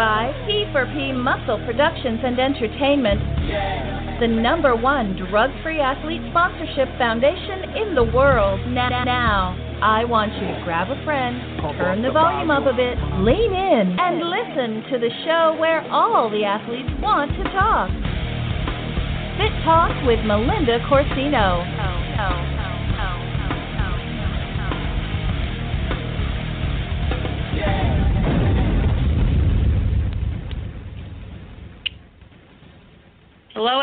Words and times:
by 0.00 0.32
P4P 0.48 1.12
Muscle 1.12 1.60
Productions 1.66 2.20
and 2.24 2.40
Entertainment, 2.40 3.20
the 4.16 4.28
number 4.32 4.74
one 4.74 5.12
drug 5.28 5.50
free 5.62 5.78
athlete 5.78 6.22
sponsorship 6.30 6.88
foundation 6.96 7.76
in 7.76 7.94
the 7.94 8.08
world. 8.08 8.64
Now, 8.72 9.04
now, 9.04 9.52
I 9.84 10.06
want 10.06 10.32
you 10.40 10.48
to 10.48 10.56
grab 10.64 10.88
a 10.88 10.96
friend, 11.04 11.36
turn 11.76 12.00
the 12.00 12.12
volume 12.12 12.48
up 12.50 12.64
a 12.64 12.72
bit, 12.72 12.96
lean 13.20 13.52
in, 13.52 14.00
and 14.00 14.24
listen 14.24 14.88
to 14.88 14.96
the 14.96 15.12
show 15.28 15.60
where 15.60 15.84
all 15.92 16.30
the 16.32 16.48
athletes 16.48 16.88
want 17.04 17.36
to 17.36 17.44
talk. 17.52 17.92
Fit 19.36 19.52
Talk 19.68 19.92
with 20.08 20.24
Melinda 20.24 20.80
Corsino. 20.88 21.89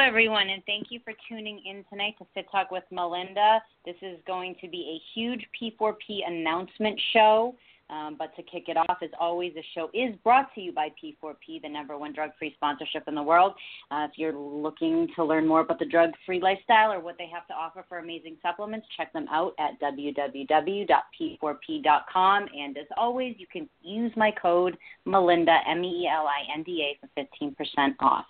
Everyone, 0.08 0.50
and 0.50 0.64
thank 0.66 0.88
you 0.90 1.02
for 1.04 1.12
tuning 1.28 1.62
in 1.70 1.84
tonight 1.90 2.16
to 2.18 2.26
Fit 2.34 2.46
Talk 2.50 2.72
with 2.72 2.86
Melinda. 2.92 3.62
This 3.86 3.98
is 4.02 4.18
going 4.26 4.56
to 4.62 4.70
be 4.70 4.98
a 4.98 5.04
huge 5.14 5.46
P4P 5.62 6.20
announcement 6.26 6.98
show. 7.12 7.54
Um, 7.90 8.16
but 8.18 8.34
to 8.38 8.44
kick 8.44 8.70
it 8.70 8.78
off, 8.78 9.00
as 9.02 9.10
always, 9.20 9.54
the 9.54 9.64
show 9.76 9.90
is 9.94 10.16
brought 10.24 10.56
to 10.56 10.62
you 10.62 10.72
by 10.72 10.92
P4P, 10.92 11.62
the 11.62 11.68
number 11.68 11.98
one 11.98 12.14
drug 12.14 12.30
free 12.40 12.54
sponsorship 12.56 13.04
in 13.08 13.16
the 13.16 13.24
world. 13.24 13.52
Uh, 13.92 14.08
if 14.10 14.18
you're 14.18 14.38
looking 14.38 15.10
to 15.18 15.26
learn 15.26 15.46
more 15.46 15.60
about 15.60 15.80
the 15.80 15.86
drug 15.86 16.12
free 16.26 16.40
lifestyle 16.40 16.94
or 16.94 17.02
what 17.02 17.18
they 17.18 17.28
have 17.28 17.46
to 17.48 17.54
offer 17.54 17.84
for 17.90 17.98
amazing 17.98 18.38
supplements, 18.42 18.88
check 18.96 19.12
them 19.12 19.28
out 19.30 19.56
at 19.60 19.78
www.p4p.com. 19.82 22.46
And 22.58 22.78
as 22.78 22.88
always, 22.96 23.36
you 23.38 23.48
can 23.52 23.68
use 23.82 24.14
my 24.16 24.32
code 24.32 24.78
Melinda, 25.04 25.58
M 25.68 25.84
E 25.84 26.10
L 26.10 26.28
I 26.28 26.44
N 26.54 26.64
D 26.64 26.94
A, 26.94 26.98
for 27.06 27.10
15% 27.22 27.96
off. 28.00 28.24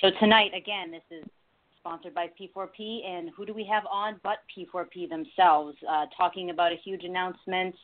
So 0.00 0.10
tonight, 0.20 0.52
again, 0.56 0.90
this 0.90 1.02
is 1.10 1.24
sponsored 1.78 2.14
by 2.14 2.28
P4P, 2.40 3.06
and 3.06 3.30
who 3.36 3.46
do 3.46 3.54
we 3.54 3.64
have 3.64 3.84
on 3.90 4.20
but 4.22 4.38
P4P 4.56 5.08
themselves, 5.08 5.76
uh, 5.88 6.06
talking 6.16 6.50
about 6.50 6.72
a 6.72 6.76
huge 6.76 7.04
announcement 7.04 7.74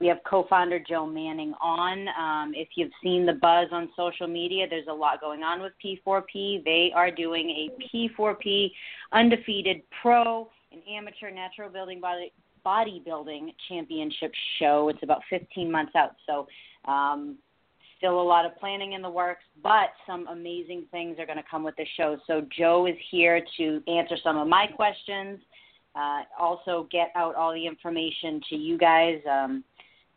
we 0.00 0.06
have 0.06 0.18
co-founder 0.28 0.80
Joe 0.88 1.06
Manning 1.06 1.54
on. 1.60 2.06
Um, 2.08 2.52
if 2.54 2.68
you've 2.76 2.92
seen 3.02 3.26
the 3.26 3.32
buzz 3.32 3.68
on 3.72 3.88
social 3.96 4.28
media, 4.28 4.66
there's 4.68 4.86
a 4.88 4.92
lot 4.92 5.20
going 5.20 5.42
on 5.42 5.60
with 5.60 5.72
P4P. 5.84 6.64
They 6.64 6.92
are 6.94 7.10
doing 7.10 7.50
a 7.50 8.08
P4P 8.18 8.70
undefeated 9.12 9.82
pro 10.00 10.48
and 10.70 10.82
amateur 10.88 11.30
natural 11.30 11.70
building 11.70 12.00
body 12.00 12.32
bodybuilding 12.64 13.54
championship 13.68 14.32
show. 14.58 14.88
It's 14.88 15.02
about 15.02 15.22
15 15.30 15.70
months 15.70 15.92
out, 15.96 16.16
so 16.26 16.46
um, 16.90 17.38
still 17.98 18.20
a 18.20 18.22
lot 18.22 18.46
of 18.46 18.56
planning 18.56 18.94
in 18.94 19.02
the 19.02 19.10
works, 19.10 19.42
but 19.62 19.90
some 20.06 20.26
amazing 20.28 20.86
things 20.90 21.18
are 21.18 21.26
going 21.26 21.36
to 21.36 21.44
come 21.50 21.64
with 21.64 21.76
the 21.76 21.86
show. 21.96 22.16
So 22.26 22.46
Joe 22.56 22.86
is 22.86 22.96
here 23.10 23.44
to 23.58 23.82
answer 23.86 24.16
some 24.22 24.38
of 24.38 24.48
my 24.48 24.66
questions. 24.66 25.38
Uh, 25.94 26.22
also, 26.38 26.88
get 26.90 27.10
out 27.16 27.34
all 27.34 27.52
the 27.52 27.66
information 27.66 28.40
to 28.48 28.56
you 28.56 28.78
guys. 28.78 29.20
Um, 29.28 29.64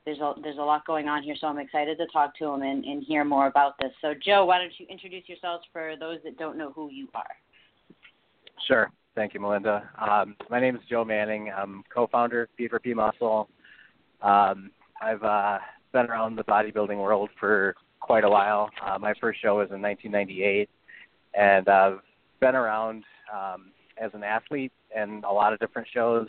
there's 0.05 0.19
a 0.19 0.33
there's 0.41 0.57
a 0.57 0.61
lot 0.61 0.85
going 0.85 1.07
on 1.07 1.23
here, 1.23 1.35
so 1.39 1.47
I'm 1.47 1.59
excited 1.59 1.97
to 1.97 2.07
talk 2.07 2.37
to 2.37 2.45
him 2.45 2.61
and, 2.61 2.83
and 2.85 3.03
hear 3.03 3.23
more 3.23 3.47
about 3.47 3.73
this. 3.79 3.91
So, 4.01 4.13
Joe, 4.13 4.45
why 4.45 4.59
don't 4.59 4.73
you 4.77 4.85
introduce 4.89 5.27
yourselves 5.27 5.63
for 5.71 5.95
those 5.99 6.19
that 6.23 6.37
don't 6.37 6.57
know 6.57 6.71
who 6.71 6.89
you 6.91 7.07
are? 7.13 7.35
Sure. 8.67 8.91
Thank 9.15 9.33
you, 9.33 9.39
Melinda. 9.39 9.89
Um, 9.99 10.35
my 10.49 10.59
name 10.59 10.75
is 10.75 10.81
Joe 10.89 11.03
Manning. 11.03 11.51
I'm 11.55 11.83
co-founder 11.93 12.43
of 12.43 12.49
P4P 12.59 12.95
Muscle. 12.95 13.49
Um, 14.21 14.71
I've 15.01 15.23
uh, 15.23 15.57
been 15.91 16.07
around 16.07 16.35
the 16.35 16.43
bodybuilding 16.43 16.97
world 16.97 17.29
for 17.39 17.75
quite 17.99 18.23
a 18.23 18.29
while. 18.29 18.69
Uh, 18.85 18.97
my 18.97 19.13
first 19.19 19.41
show 19.41 19.57
was 19.57 19.69
in 19.71 19.81
1998, 19.81 20.69
and 21.33 21.67
I've 21.67 21.99
been 22.39 22.55
around 22.55 23.03
um, 23.33 23.71
as 23.97 24.11
an 24.13 24.23
athlete 24.23 24.71
in 24.95 25.23
a 25.27 25.31
lot 25.31 25.53
of 25.53 25.59
different 25.59 25.87
shows. 25.93 26.27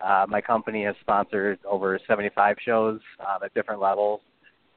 Uh, 0.00 0.24
my 0.28 0.40
company 0.40 0.84
has 0.84 0.94
sponsored 1.00 1.58
over 1.68 1.98
75 2.08 2.56
shows 2.64 3.00
um, 3.20 3.42
at 3.44 3.52
different 3.54 3.80
levels. 3.80 4.20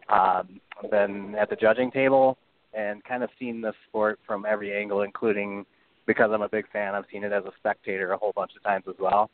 Um, 0.10 0.60
I've 0.84 0.92
been 0.92 1.36
at 1.36 1.50
the 1.50 1.56
judging 1.56 1.90
table 1.90 2.38
and 2.74 3.04
kind 3.06 3.24
of 3.24 3.30
seen 3.40 3.62
the 3.62 3.74
sport 3.88 4.20
from 4.28 4.46
every 4.46 4.76
angle, 4.78 5.02
including 5.02 5.66
because 6.06 6.30
I'm 6.32 6.42
a 6.42 6.50
big 6.50 6.70
fan, 6.72 6.94
I've 6.94 7.06
seen 7.12 7.24
it 7.24 7.32
as 7.32 7.44
a 7.46 7.52
spectator 7.58 8.12
a 8.12 8.18
whole 8.18 8.34
bunch 8.36 8.52
of 8.56 8.64
times 8.64 8.84
as 8.88 8.96
well. 9.00 9.32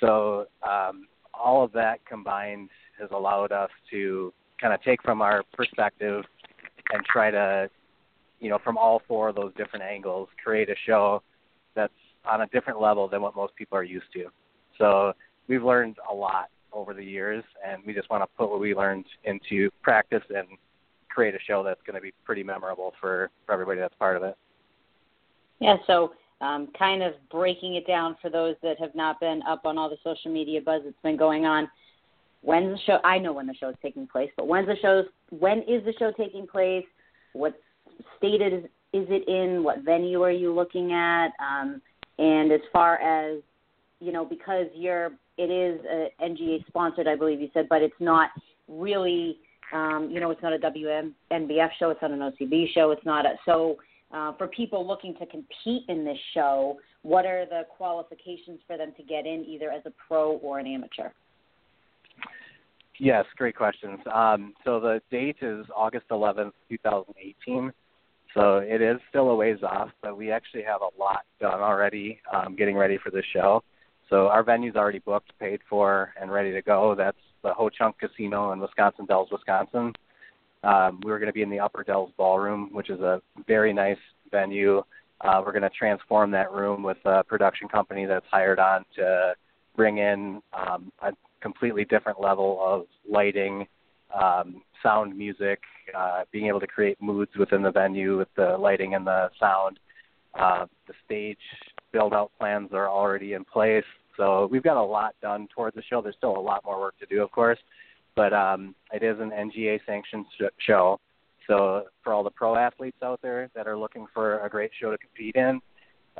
So 0.00 0.46
um, 0.68 1.06
all 1.32 1.62
of 1.64 1.72
that 1.72 2.04
combined 2.06 2.70
has 3.00 3.08
allowed 3.12 3.52
us 3.52 3.70
to 3.90 4.32
kind 4.60 4.74
of 4.74 4.82
take 4.82 5.02
from 5.02 5.22
our 5.22 5.42
perspective 5.54 6.24
and 6.92 7.04
try 7.04 7.30
to, 7.30 7.68
you 8.40 8.48
know, 8.48 8.58
from 8.62 8.76
all 8.76 9.02
four 9.06 9.28
of 9.28 9.36
those 9.36 9.52
different 9.56 9.84
angles, 9.84 10.28
create 10.42 10.68
a 10.68 10.74
show 10.86 11.22
that's 11.74 11.92
on 12.28 12.42
a 12.42 12.46
different 12.48 12.80
level 12.80 13.08
than 13.08 13.22
what 13.22 13.36
most 13.36 13.54
people 13.56 13.76
are 13.78 13.84
used 13.84 14.12
to. 14.12 14.26
So 14.78 15.12
we've 15.48 15.62
learned 15.62 15.96
a 16.10 16.14
lot 16.14 16.48
over 16.72 16.94
the 16.94 17.04
years, 17.04 17.44
and 17.66 17.82
we 17.86 17.94
just 17.94 18.10
want 18.10 18.22
to 18.22 18.28
put 18.36 18.50
what 18.50 18.60
we 18.60 18.74
learned 18.74 19.06
into 19.24 19.70
practice 19.82 20.22
and 20.34 20.46
create 21.08 21.34
a 21.34 21.38
show 21.46 21.62
that's 21.62 21.80
going 21.86 21.94
to 21.94 22.00
be 22.00 22.12
pretty 22.24 22.42
memorable 22.42 22.92
for, 23.00 23.30
for 23.46 23.52
everybody 23.52 23.80
that's 23.80 23.94
part 23.98 24.16
of 24.16 24.22
it. 24.22 24.36
Yeah, 25.60 25.76
so 25.86 26.12
um, 26.40 26.68
kind 26.78 27.02
of 27.02 27.14
breaking 27.30 27.74
it 27.74 27.86
down 27.86 28.16
for 28.22 28.30
those 28.30 28.54
that 28.62 28.78
have 28.78 28.94
not 28.94 29.18
been 29.18 29.42
up 29.48 29.62
on 29.64 29.76
all 29.78 29.90
the 29.90 29.96
social 30.04 30.30
media 30.30 30.60
buzz 30.60 30.82
that's 30.84 30.96
been 31.02 31.16
going 31.16 31.46
on. 31.46 31.68
When's 32.42 32.72
the 32.72 32.78
show? 32.86 32.98
I 33.04 33.18
know 33.18 33.32
when 33.32 33.46
the 33.46 33.54
show 33.54 33.68
is 33.68 33.76
taking 33.82 34.06
place, 34.06 34.30
but 34.36 34.46
when's 34.46 34.68
the 34.68 34.76
show? 34.80 35.04
When 35.30 35.58
is 35.60 35.84
the 35.84 35.92
show 35.98 36.12
taking 36.16 36.46
place? 36.46 36.84
What 37.32 37.54
state 38.16 38.40
is, 38.40 38.64
is 38.92 39.06
it 39.10 39.28
in? 39.28 39.64
What 39.64 39.80
venue 39.84 40.22
are 40.22 40.30
you 40.30 40.54
looking 40.54 40.92
at? 40.92 41.28
Um, 41.40 41.82
and 42.18 42.52
as 42.52 42.60
far 42.72 42.96
as 42.96 43.42
you 44.00 44.12
know, 44.12 44.24
because 44.24 44.66
you're 44.74 45.10
it 45.36 45.50
is 45.50 45.80
a 45.84 46.08
NGA 46.22 46.66
sponsored, 46.66 47.06
I 47.06 47.14
believe 47.14 47.40
you 47.40 47.48
said, 47.54 47.68
but 47.68 47.80
it's 47.80 47.94
not 48.00 48.30
really, 48.66 49.38
um, 49.72 50.08
you 50.10 50.18
know, 50.20 50.30
it's 50.30 50.42
not 50.42 50.52
a 50.52 50.58
WNBF 50.58 51.68
show, 51.78 51.90
it's 51.90 52.02
not 52.02 52.10
an 52.10 52.18
OCB 52.18 52.72
show, 52.74 52.90
it's 52.90 53.04
not 53.06 53.24
a 53.24 53.34
so. 53.46 53.76
Uh, 54.10 54.32
for 54.38 54.46
people 54.48 54.86
looking 54.86 55.14
to 55.16 55.26
compete 55.26 55.82
in 55.88 56.02
this 56.02 56.16
show, 56.32 56.78
what 57.02 57.26
are 57.26 57.44
the 57.44 57.64
qualifications 57.68 58.58
for 58.66 58.78
them 58.78 58.90
to 58.96 59.02
get 59.02 59.26
in, 59.26 59.44
either 59.44 59.70
as 59.70 59.82
a 59.84 59.92
pro 60.08 60.38
or 60.38 60.58
an 60.58 60.66
amateur? 60.66 61.10
Yes, 63.00 63.24
great 63.36 63.56
questions. 63.56 64.00
Um, 64.12 64.54
so 64.64 64.80
the 64.80 65.00
date 65.10 65.36
is 65.40 65.66
August 65.74 66.06
11th, 66.10 66.52
2018. 66.68 67.72
So 68.34 68.58
it 68.58 68.82
is 68.82 68.98
still 69.08 69.30
a 69.30 69.36
ways 69.36 69.58
off, 69.62 69.90
but 70.02 70.16
we 70.16 70.30
actually 70.30 70.62
have 70.64 70.80
a 70.82 71.00
lot 71.00 71.24
done 71.40 71.60
already 71.60 72.20
um, 72.32 72.56
getting 72.56 72.76
ready 72.76 72.98
for 73.02 73.10
the 73.10 73.22
show. 73.32 73.62
So 74.10 74.28
our 74.28 74.42
venue's 74.42 74.76
already 74.76 74.98
booked, 74.98 75.32
paid 75.38 75.60
for, 75.68 76.12
and 76.20 76.30
ready 76.30 76.52
to 76.52 76.62
go. 76.62 76.94
That's 76.96 77.16
the 77.42 77.54
Ho 77.54 77.68
Chunk 77.68 77.98
Casino 77.98 78.52
in 78.52 78.58
Wisconsin 78.58 79.06
Dells, 79.06 79.28
Wisconsin. 79.30 79.92
Um, 80.64 81.00
we're 81.04 81.18
going 81.18 81.28
to 81.28 81.32
be 81.32 81.42
in 81.42 81.50
the 81.50 81.60
Upper 81.60 81.84
Dells 81.84 82.10
Ballroom, 82.16 82.70
which 82.72 82.90
is 82.90 83.00
a 83.00 83.22
very 83.46 83.72
nice 83.72 83.98
venue. 84.30 84.82
Uh, 85.20 85.42
we're 85.44 85.52
going 85.52 85.62
to 85.62 85.70
transform 85.70 86.30
that 86.32 86.52
room 86.52 86.82
with 86.82 86.98
a 87.04 87.22
production 87.24 87.68
company 87.68 88.06
that's 88.06 88.26
hired 88.30 88.58
on 88.58 88.84
to 88.96 89.34
bring 89.76 89.98
in 89.98 90.42
um, 90.52 90.92
a 91.02 91.12
completely 91.40 91.84
different 91.84 92.20
level 92.20 92.58
of 92.64 92.86
lighting, 93.08 93.66
um, 94.14 94.62
sound, 94.82 95.16
music, 95.16 95.60
uh, 95.96 96.22
being 96.32 96.46
able 96.46 96.60
to 96.60 96.66
create 96.66 97.00
moods 97.00 97.30
within 97.38 97.62
the 97.62 97.70
venue 97.70 98.18
with 98.18 98.28
the 98.36 98.56
lighting 98.58 98.94
and 98.94 99.06
the 99.06 99.30
sound. 99.38 99.78
Uh, 100.38 100.66
the 100.86 100.94
stage 101.04 101.38
build 101.92 102.12
out 102.12 102.30
plans 102.38 102.70
are 102.72 102.88
already 102.88 103.32
in 103.32 103.44
place. 103.44 103.84
So 104.16 104.48
we've 104.50 104.62
got 104.62 104.76
a 104.76 104.82
lot 104.82 105.14
done 105.22 105.48
towards 105.54 105.76
the 105.76 105.82
show. 105.88 106.02
There's 106.02 106.16
still 106.16 106.36
a 106.36 106.40
lot 106.40 106.64
more 106.64 106.80
work 106.80 106.98
to 106.98 107.06
do, 107.06 107.22
of 107.22 107.30
course, 107.30 107.58
but 108.16 108.32
um, 108.32 108.74
it 108.92 109.02
is 109.02 109.16
an 109.20 109.30
NGA 109.30 109.80
sanctioned 109.86 110.26
sh- 110.38 110.44
show. 110.58 110.98
So 111.46 111.84
for 112.02 112.12
all 112.12 112.22
the 112.22 112.30
pro 112.30 112.56
athletes 112.56 112.98
out 113.02 113.20
there 113.22 113.48
that 113.54 113.66
are 113.66 113.78
looking 113.78 114.06
for 114.12 114.44
a 114.44 114.50
great 114.50 114.70
show 114.80 114.90
to 114.90 114.98
compete 114.98 115.36
in, 115.36 115.60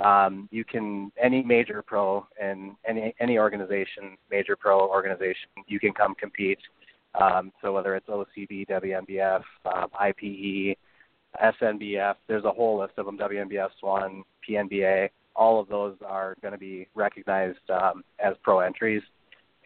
um, 0.04 0.48
you 0.50 0.64
can 0.64 1.10
any 1.20 1.42
major 1.42 1.82
pro 1.82 2.26
and 2.40 2.72
any 2.86 3.14
any 3.20 3.38
organization, 3.38 4.16
major 4.30 4.56
pro 4.56 4.88
organization, 4.88 5.48
you 5.66 5.80
can 5.80 5.92
come 5.92 6.14
compete. 6.14 6.58
Um, 7.20 7.52
so 7.62 7.72
whether 7.72 7.96
it's 7.96 8.06
OCB, 8.08 8.68
WNBF, 8.68 9.42
um, 9.74 9.88
IPE, 10.00 10.76
SNBF, 11.42 12.14
there's 12.28 12.44
a 12.44 12.50
whole 12.50 12.78
list 12.78 12.92
of 12.98 13.06
them. 13.06 13.18
WNBF 13.18 13.70
one, 13.80 14.22
PNBA 14.48 15.08
all 15.38 15.60
of 15.60 15.68
those 15.68 15.96
are 16.04 16.34
going 16.42 16.52
to 16.52 16.58
be 16.58 16.88
recognized 16.94 17.70
um, 17.70 18.02
as 18.18 18.34
pro 18.42 18.58
entries. 18.58 19.02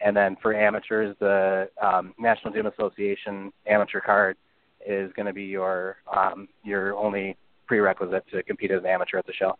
And 0.05 0.15
then 0.15 0.37
for 0.41 0.53
amateurs, 0.53 1.15
the 1.19 1.69
um, 1.81 2.13
National 2.19 2.53
Gym 2.53 2.67
Association 2.67 3.51
amateur 3.65 3.99
card 3.99 4.37
is 4.85 5.11
going 5.15 5.25
to 5.25 5.33
be 5.33 5.45
your 5.45 5.97
um, 6.15 6.47
your 6.63 6.95
only 6.95 7.35
prerequisite 7.67 8.25
to 8.31 8.43
compete 8.43 8.71
as 8.71 8.79
an 8.79 8.85
amateur 8.85 9.17
at 9.17 9.25
the 9.25 9.33
show. 9.33 9.57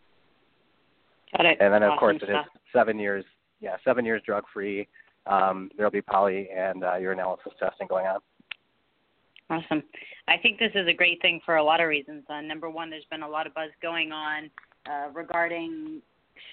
Got 1.38 1.46
it. 1.46 1.58
And 1.60 1.74
then 1.74 1.84
of 1.84 1.92
awesome 1.92 2.00
course 2.00 2.18
stuff. 2.18 2.30
it 2.30 2.34
is 2.34 2.62
seven 2.72 3.00
years. 3.00 3.26
Yeah, 3.60 3.78
seven 3.84 4.06
years 4.06 4.22
drug 4.26 4.44
free. 4.54 4.88
Um, 5.26 5.70
there'll 5.78 5.92
be 5.92 6.02
poly 6.02 6.50
and 6.56 6.84
uh, 6.84 6.94
urinalysis 6.94 7.58
testing 7.60 7.88
going 7.88 8.06
on. 8.06 8.20
Awesome. 9.50 9.84
I 10.28 10.38
think 10.38 10.60
this 10.60 10.72
is 10.76 10.88
a 10.88 10.94
great 10.94 11.22
thing 11.22 11.40
for 11.46 11.58
a 11.58 11.64
lot 11.64 11.82
of 11.82 11.88
reasons. 11.88 12.24
Uh, 12.30 12.42
number 12.42 12.70
one, 12.70 12.90
there's 12.90 13.06
been 13.10 13.24
a 13.24 13.30
lot 13.30 13.48
of 13.48 13.54
buzz 13.54 13.70
going 13.82 14.12
on 14.12 14.50
uh, 14.90 15.10
regarding 15.14 16.02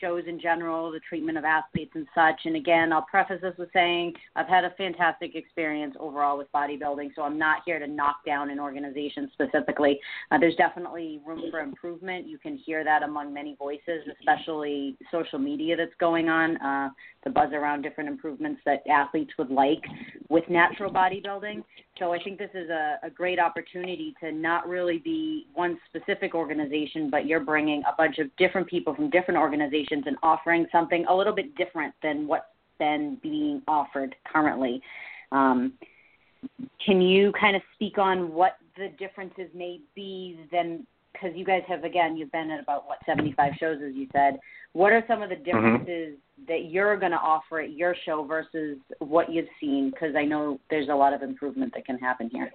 shows 0.00 0.25
in 0.27 0.41
general, 0.41 0.91
the 0.91 1.00
treatment 1.09 1.38
of 1.38 1.44
athletes 1.44 1.93
and 1.94 2.06
such. 2.15 2.41
And 2.44 2.56
again, 2.56 2.93
I'll 2.93 3.03
preface 3.03 3.41
this 3.43 3.55
with 3.59 3.71
saying 3.73 4.15
I've 4.37 4.49
had 4.49 4.65
a 4.65 4.71
fantastic 4.77 5.35
experience 5.35 5.94
overall 5.99 6.38
with 6.38 6.50
bodybuilding, 6.53 7.11
so 7.15 7.23
I'm 7.23 7.38
not 7.38 7.59
here 7.65 7.79
to 7.79 7.87
knock 7.87 8.25
down 8.25 8.50
an 8.50 8.61
organization 8.61 9.31
specifically. 9.32 9.99
Uh, 10.31 10.38
there's 10.38 10.56
definitely 10.56 11.21
room 11.27 11.43
for 11.50 11.61
improvement. 11.61 12.27
You 12.27 12.38
can 12.38 12.56
hear 12.56 12.85
that 12.85 13.03
among 13.03 13.32
many 13.32 13.56
voices, 13.59 14.03
especially 14.19 14.97
social 15.11 15.38
media 15.38 15.77
that's 15.77 15.94
going 15.99 16.29
on, 16.29 16.56
uh, 16.59 16.91
the 17.25 17.31
buzz 17.31 17.50
around 17.53 17.82
different 17.82 18.09
improvements 18.09 18.61
that 18.65 18.82
athletes 18.91 19.32
would 19.38 19.50
like 19.50 19.82
with 20.29 20.49
natural 20.49 20.93
bodybuilding. 20.93 21.62
So 22.00 22.12
I 22.12 22.19
think 22.20 22.38
this 22.38 22.50
is 22.55 22.70
a, 22.70 22.99
a 23.05 23.11
great 23.11 23.38
opportunity 23.38 24.14
to 24.20 24.32
not 24.32 24.67
really 24.67 24.99
be 24.99 25.47
one 25.55 25.79
specific 25.88 26.35
organization, 26.35 27.11
but 27.11 27.26
you're 27.26 27.44
bringing 27.44 27.82
a 27.87 27.94
bunch 27.97 28.19
of 28.19 28.35
different 28.38 28.67
people 28.67 28.94
from 28.94 29.11
different 29.11 29.38
organizations 29.38 30.05
and 30.06 30.17
offering 30.23 30.67
something 30.73 31.05
a 31.08 31.14
little 31.14 31.35
bit 31.35 31.55
different 31.56 31.94
than 32.02 32.26
what's 32.26 32.47
been 32.79 33.19
being 33.23 33.62
offered 33.69 34.17
currently. 34.32 34.82
Um, 35.31 35.75
can 36.85 37.02
you 37.02 37.32
kind 37.38 37.55
of 37.55 37.62
speak 37.75 37.99
on 37.99 38.32
what 38.32 38.56
the 38.76 38.88
differences 38.99 39.50
may 39.55 39.81
be 39.94 40.41
then 40.50 40.87
because 41.12 41.31
you 41.37 41.44
guys 41.44 41.62
have 41.69 41.85
again 41.85 42.17
you've 42.17 42.32
been 42.32 42.50
at 42.50 42.61
about 42.61 42.87
what 42.87 42.99
75 43.05 43.53
shows 43.58 43.79
as 43.87 43.94
you 43.94 44.06
said 44.12 44.38
what 44.73 44.93
are 44.93 45.05
some 45.06 45.23
of 45.23 45.29
the 45.29 45.35
mm-hmm. 45.35 45.44
differences 45.44 46.14
mm-hmm. 46.14 46.50
You're 46.70 46.96
going 46.99 47.12
to 47.12 47.19
offer 47.19 47.61
at 47.61 47.72
your 47.72 47.94
show 48.05 48.25
versus 48.25 48.78
what 48.99 49.31
you've 49.32 49.49
seen 49.61 49.90
because 49.90 50.14
i 50.17 50.25
know 50.25 50.58
there's 50.70 50.88
a 50.88 50.94
lot 50.94 51.12
of 51.12 51.22
improvement 51.22 51.72
that 51.75 51.84
can 51.84 51.99
happen 51.99 52.31
here. 52.32 52.50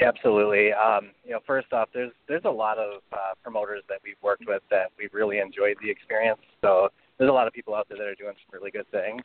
Absolutely. 0.00 0.72
Um, 0.72 1.10
you 1.24 1.32
know 1.32 1.40
first 1.46 1.72
off 1.72 1.88
there's 1.92 2.12
there's 2.28 2.44
a 2.44 2.50
lot 2.50 2.78
of 2.78 3.02
uh, 3.12 3.34
promoters 3.42 3.82
that 3.88 3.98
we've 4.04 4.20
worked 4.22 4.44
with 4.46 4.62
that 4.70 4.90
we've 4.98 5.12
really 5.12 5.38
enjoyed 5.38 5.76
the 5.82 5.90
experience. 5.90 6.40
So 6.60 6.88
there's 7.18 7.30
a 7.30 7.32
lot 7.32 7.46
of 7.46 7.52
people 7.52 7.74
out 7.74 7.88
there 7.88 7.98
that 7.98 8.06
are 8.06 8.14
doing 8.14 8.34
some 8.34 8.58
really 8.58 8.70
good 8.70 8.88
things. 8.90 9.22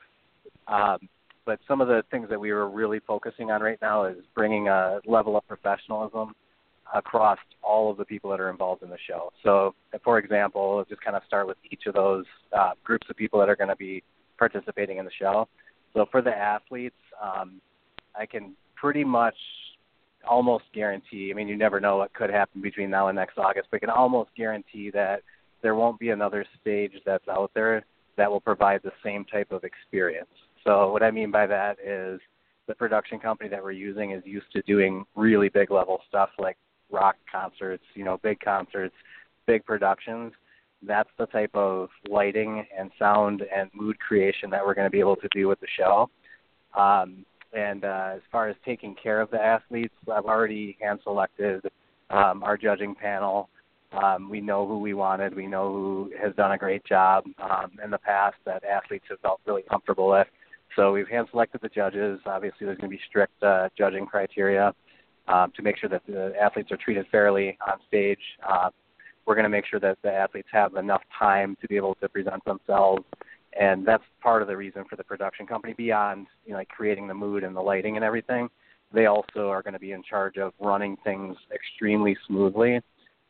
Um, 0.68 0.98
but 1.46 1.60
some 1.68 1.82
of 1.82 1.88
the 1.88 2.04
things 2.10 2.28
that 2.30 2.40
we 2.40 2.52
were 2.52 2.70
really 2.70 3.00
focusing 3.06 3.52
on 3.52 3.62
right 3.62 3.78
now 3.82 4.06
is 4.06 4.18
bringing 4.34 4.68
a 4.68 5.00
level 5.06 5.38
of 5.38 5.48
professionalism 5.48 6.34
across 6.94 7.40
all 7.64 7.90
of 7.92 7.98
the 7.98 8.06
people 8.06 8.30
that 8.30 8.40
are 8.40 8.50
involved 8.50 8.84
in 8.84 8.90
the 8.90 8.98
show. 9.08 9.32
So, 9.44 9.74
for 10.04 10.20
example, 10.20 10.86
just 10.88 11.02
kind 11.02 11.16
of 11.16 11.24
start 11.26 11.48
with 11.48 11.58
each 11.70 11.84
of 11.88 11.96
those 11.96 12.26
uh, 12.58 12.72
groups 12.84 13.08
of 13.10 13.16
people 13.16 13.40
that 13.40 13.50
are 13.50 13.56
going 13.56 13.70
to 13.70 13.76
be 13.76 14.04
participating 14.38 14.98
in 14.98 15.06
the 15.06 15.12
show. 15.20 15.48
So, 15.94 16.06
for 16.12 16.22
the 16.22 16.36
athletes, 16.36 16.96
um, 17.22 17.60
I 18.16 18.26
can 18.26 18.54
pretty 18.76 19.04
much 19.04 19.36
almost 20.28 20.66
guarantee. 20.74 21.32
I 21.32 21.34
mean, 21.34 21.48
you 21.48 21.58
never 21.58 21.80
know 21.80 21.98
what 21.98 22.14
could 22.14 22.30
happen 22.30 22.62
between 22.62 22.90
now 22.90 23.08
and 23.08 23.16
next 23.16 23.38
August, 23.38 23.68
but 23.72 23.78
I 23.78 23.80
can 23.80 23.90
almost 23.90 24.30
guarantee 24.38 24.90
that 24.92 25.22
there 25.62 25.76
won't 25.76 26.00
be 26.00 26.10
another 26.10 26.46
stage 26.62 26.94
that's 27.06 27.28
out 27.28 27.52
there 27.56 27.84
that 28.18 28.30
will 28.30 28.42
provide 28.42 28.82
the 28.84 28.92
same 29.04 29.26
type 29.26 29.52
of 29.52 29.64
experience. 29.64 30.30
So, 30.64 30.92
what 30.92 31.02
I 31.02 31.10
mean 31.10 31.32
by 31.32 31.48
that 31.48 31.78
is 31.84 32.22
the 32.68 32.76
production 32.76 33.20
company 33.20 33.50
that 33.50 33.62
we're 33.64 33.72
using 33.72 34.12
is 34.12 34.22
used 34.26 34.52
to 34.54 34.62
doing 34.62 35.06
really 35.16 35.50
big 35.50 35.72
level 35.72 36.00
stuff 36.08 36.30
like 36.38 36.58
rock 36.94 37.16
concerts, 37.30 37.84
you 37.96 38.06
know, 38.06 38.18
big 38.24 38.40
concerts, 38.40 38.96
big 39.48 39.66
productions. 39.66 40.32
That's 40.86 41.10
the 41.18 41.26
type 41.28 41.52
of 41.54 41.90
lighting 42.10 42.66
and 42.78 42.92
sound 43.00 43.44
and 43.56 43.70
mood 43.74 44.00
creation 44.00 44.50
that 44.52 44.66
we're 44.66 44.74
going 44.74 44.88
to 44.88 44.92
be 44.92 45.00
able 45.00 45.16
to 45.18 45.28
do 45.34 45.48
with 45.48 45.60
the 45.60 45.68
show. 45.78 46.10
Um, 46.78 47.26
and 47.54 47.84
uh, 47.86 48.14
as 48.16 48.22
far 48.32 48.50
as 48.50 48.56
taking 48.66 48.96
care 49.02 49.22
of 49.22 49.30
the 49.32 49.40
athletes, 49.40 49.94
I've 50.12 50.26
already 50.26 50.78
hand 50.82 51.00
selected 51.04 51.62
um, 52.10 52.44
our 52.44 52.58
judging 52.58 52.96
panel. 52.96 53.50
Um, 53.92 54.30
we 54.30 54.42
know 54.42 54.68
who 54.68 54.80
we 54.80 54.94
wanted. 54.94 55.36
We 55.36 55.46
know 55.46 55.72
who 55.72 56.12
has 56.22 56.34
done 56.36 56.52
a 56.52 56.58
great 56.58 56.84
job 56.84 57.26
um, 57.42 57.72
in 57.84 57.92
the 57.92 58.00
past 58.00 58.36
that 58.46 58.64
athletes 58.64 59.06
have 59.10 59.20
felt 59.20 59.40
really 59.46 59.62
comfortable 59.70 60.10
with. 60.10 60.28
So 60.76 60.92
we've 60.92 61.08
hand 61.08 61.28
selected 61.30 61.62
the 61.62 61.70
judges. 61.70 62.20
Obviously, 62.26 62.66
there's 62.66 62.80
going 62.80 62.90
to 62.90 62.98
be 62.98 63.02
strict 63.08 63.42
uh, 63.44 63.70
judging 63.78 64.08
criteria 64.08 64.74
um, 65.28 65.52
to 65.56 65.62
make 65.62 65.78
sure 65.78 65.90
that 65.90 66.02
the 66.08 66.34
athletes 66.40 66.72
are 66.72 66.78
treated 66.78 67.06
fairly 67.12 67.58
on 67.66 67.80
stage. 67.88 68.20
Uh, 68.48 68.70
we're 69.26 69.36
going 69.36 69.44
to 69.44 69.50
make 69.50 69.66
sure 69.66 69.80
that 69.80 69.98
the 70.04 70.12
athletes 70.12 70.50
have 70.52 70.76
enough 70.76 71.02
time 71.18 71.56
to 71.62 71.68
be 71.68 71.78
able 71.78 71.96
to 71.96 72.10
present 72.10 72.44
themselves, 72.46 73.04
and 73.60 73.86
that's 73.86 74.04
part 74.22 74.42
of 74.42 74.48
the 74.48 74.58
reason 74.58 74.84
for 74.90 74.96
the 74.96 75.04
production 75.04 75.48
company. 75.48 75.74
Beyond 75.74 76.28
you 76.46 76.52
know, 76.52 76.58
like 76.58 76.68
creating 76.68 77.08
the 77.08 77.14
mood 77.14 77.44
and 77.44 77.56
the 77.56 77.62
lighting 77.62 77.96
and 77.96 78.04
everything, 78.04 78.50
they 78.94 79.06
also 79.06 79.50
are 79.50 79.62
going 79.62 79.74
to 79.74 79.80
be 79.80 79.92
in 79.92 80.04
charge 80.04 80.38
of 80.38 80.54
running 80.60 80.98
things 81.04 81.38
extremely 81.54 82.18
smoothly. 82.28 82.82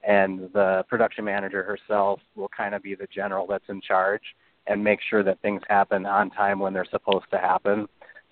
And 0.05 0.49
the 0.53 0.83
production 0.89 1.23
manager 1.23 1.63
herself 1.63 2.19
will 2.35 2.49
kind 2.49 2.75
of 2.75 2.83
be 2.83 2.93
the 2.93 3.07
general 3.13 3.47
that's 3.47 3.63
in 3.69 3.79
charge 3.79 4.23
and 4.67 4.83
make 4.83 4.99
sure 5.09 5.23
that 5.23 5.41
things 5.41 5.61
happen 5.69 6.05
on 6.05 6.29
time 6.31 6.59
when 6.59 6.73
they're 6.73 6.87
supposed 6.91 7.25
to 7.31 7.37
happen 7.37 7.87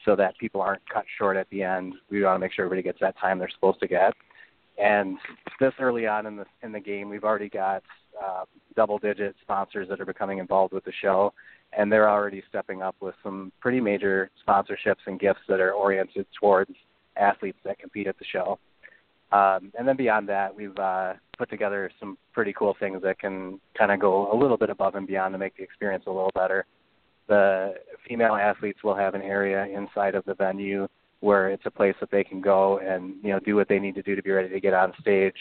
so 0.06 0.16
that 0.16 0.38
people 0.38 0.62
aren't 0.62 0.88
cut 0.90 1.06
short 1.18 1.38
at 1.38 1.50
the 1.50 1.64
end. 1.64 1.94
We 2.10 2.24
want 2.24 2.36
to 2.36 2.40
make 2.40 2.54
sure 2.54 2.66
everybody 2.66 2.84
gets 2.84 3.00
that 3.02 3.18
time 3.18 3.40
they're 3.40 3.50
supposed 3.50 3.80
to 3.82 3.88
get. 3.88 4.14
And 4.82 5.18
this 5.60 5.74
early 5.80 6.08
on 6.08 6.26
in 6.26 6.36
the 6.38 6.46
in 6.64 6.72
the 6.72 6.80
game, 6.80 7.10
we've 7.10 7.24
already 7.24 7.50
got 7.50 7.84
uh, 8.22 8.46
double-digit 8.76 9.36
sponsors 9.42 9.88
that 9.90 10.02
are 10.02 10.06
becoming 10.06 10.40
involved 10.40 10.74
with 10.74 10.84
the 10.86 10.94
show, 11.02 11.34
and 11.78 11.92
they're 11.92 12.10
already 12.10 12.42
stepping 12.50 12.82
up 12.82 12.96
with 13.00 13.16
some 13.24 13.52
pretty 13.60 13.80
major 13.80 14.32
sponsorships 14.48 15.04
and 15.06 15.20
gifts 15.20 15.42
that 15.48 15.60
are 15.60 15.74
oriented 15.74 16.26
towards 16.40 16.72
athletes 17.16 17.58
that 17.64 17.78
compete 17.80 18.08
at 18.08 18.18
the 18.18 18.26
show. 18.32 18.58
Um, 19.32 19.72
and 19.78 19.88
then 19.88 19.96
beyond 19.96 20.28
that, 20.30 20.54
we've 20.54 20.78
uh, 20.78 21.14
put 21.38 21.50
together 21.50 21.90
some 22.00 22.18
pretty 22.34 22.54
cool 22.54 22.76
things 22.80 23.02
that 23.04 23.20
can 23.20 23.60
kind 23.78 23.92
of 23.92 24.00
go 24.00 24.32
a 24.34 24.36
little 24.36 24.58
bit 24.58 24.70
above 24.70 24.96
and 24.96 25.08
beyond 25.08 25.34
to 25.34 25.38
make 25.38 25.56
the 25.56 25.64
experience 25.64 26.04
a 26.08 26.12
little 26.12 26.32
better 26.36 26.66
the 27.32 27.76
female 28.06 28.36
athletes 28.36 28.84
will 28.84 28.94
have 28.94 29.16
an 29.16 29.22
area 29.22 29.66
inside 29.66 30.16
of 30.16 30.26
the 30.26 30.34
venue 30.34 30.86
where 31.22 31.50
it's 31.50 31.66
a 31.66 31.72
place 31.72 31.96
that 32.02 32.12
they 32.12 32.26
can 32.26 32.42
go 32.42 32.80
and 32.80 33.14
you 33.24 33.30
know 33.30 33.40
do 33.40 33.56
what 33.56 33.70
they 33.70 33.80
need 33.80 33.96
to 33.96 34.02
do 34.02 34.18
to 34.18 34.22
be 34.22 34.32
ready 34.32 34.50
to 34.50 34.60
get 34.60 34.74
on 34.74 34.92
stage. 35.00 35.36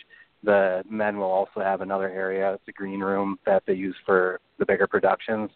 The 0.45 0.85
men 0.89 1.19
will 1.19 1.33
also 1.33 1.59
have 1.59 1.81
another 1.81 2.09
area, 2.09 2.55
it's 2.55 2.69
a 2.69 2.73
green 2.73 3.01
room 3.01 3.41
that 3.45 3.65
they 3.67 3.75
use 3.75 3.97
for 4.07 4.41
the 4.61 4.65
bigger 4.65 4.87
productions. 4.87 5.51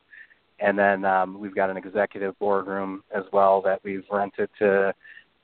And 0.59 0.77
then 0.77 1.05
um, 1.05 1.39
we've 1.39 1.55
got 1.55 1.71
an 1.71 1.77
executive 1.77 2.37
boardroom 2.41 3.05
as 3.15 3.25
well 3.33 3.63
that 3.63 3.81
we've 3.85 4.05
rented 4.11 4.51
to 4.59 4.93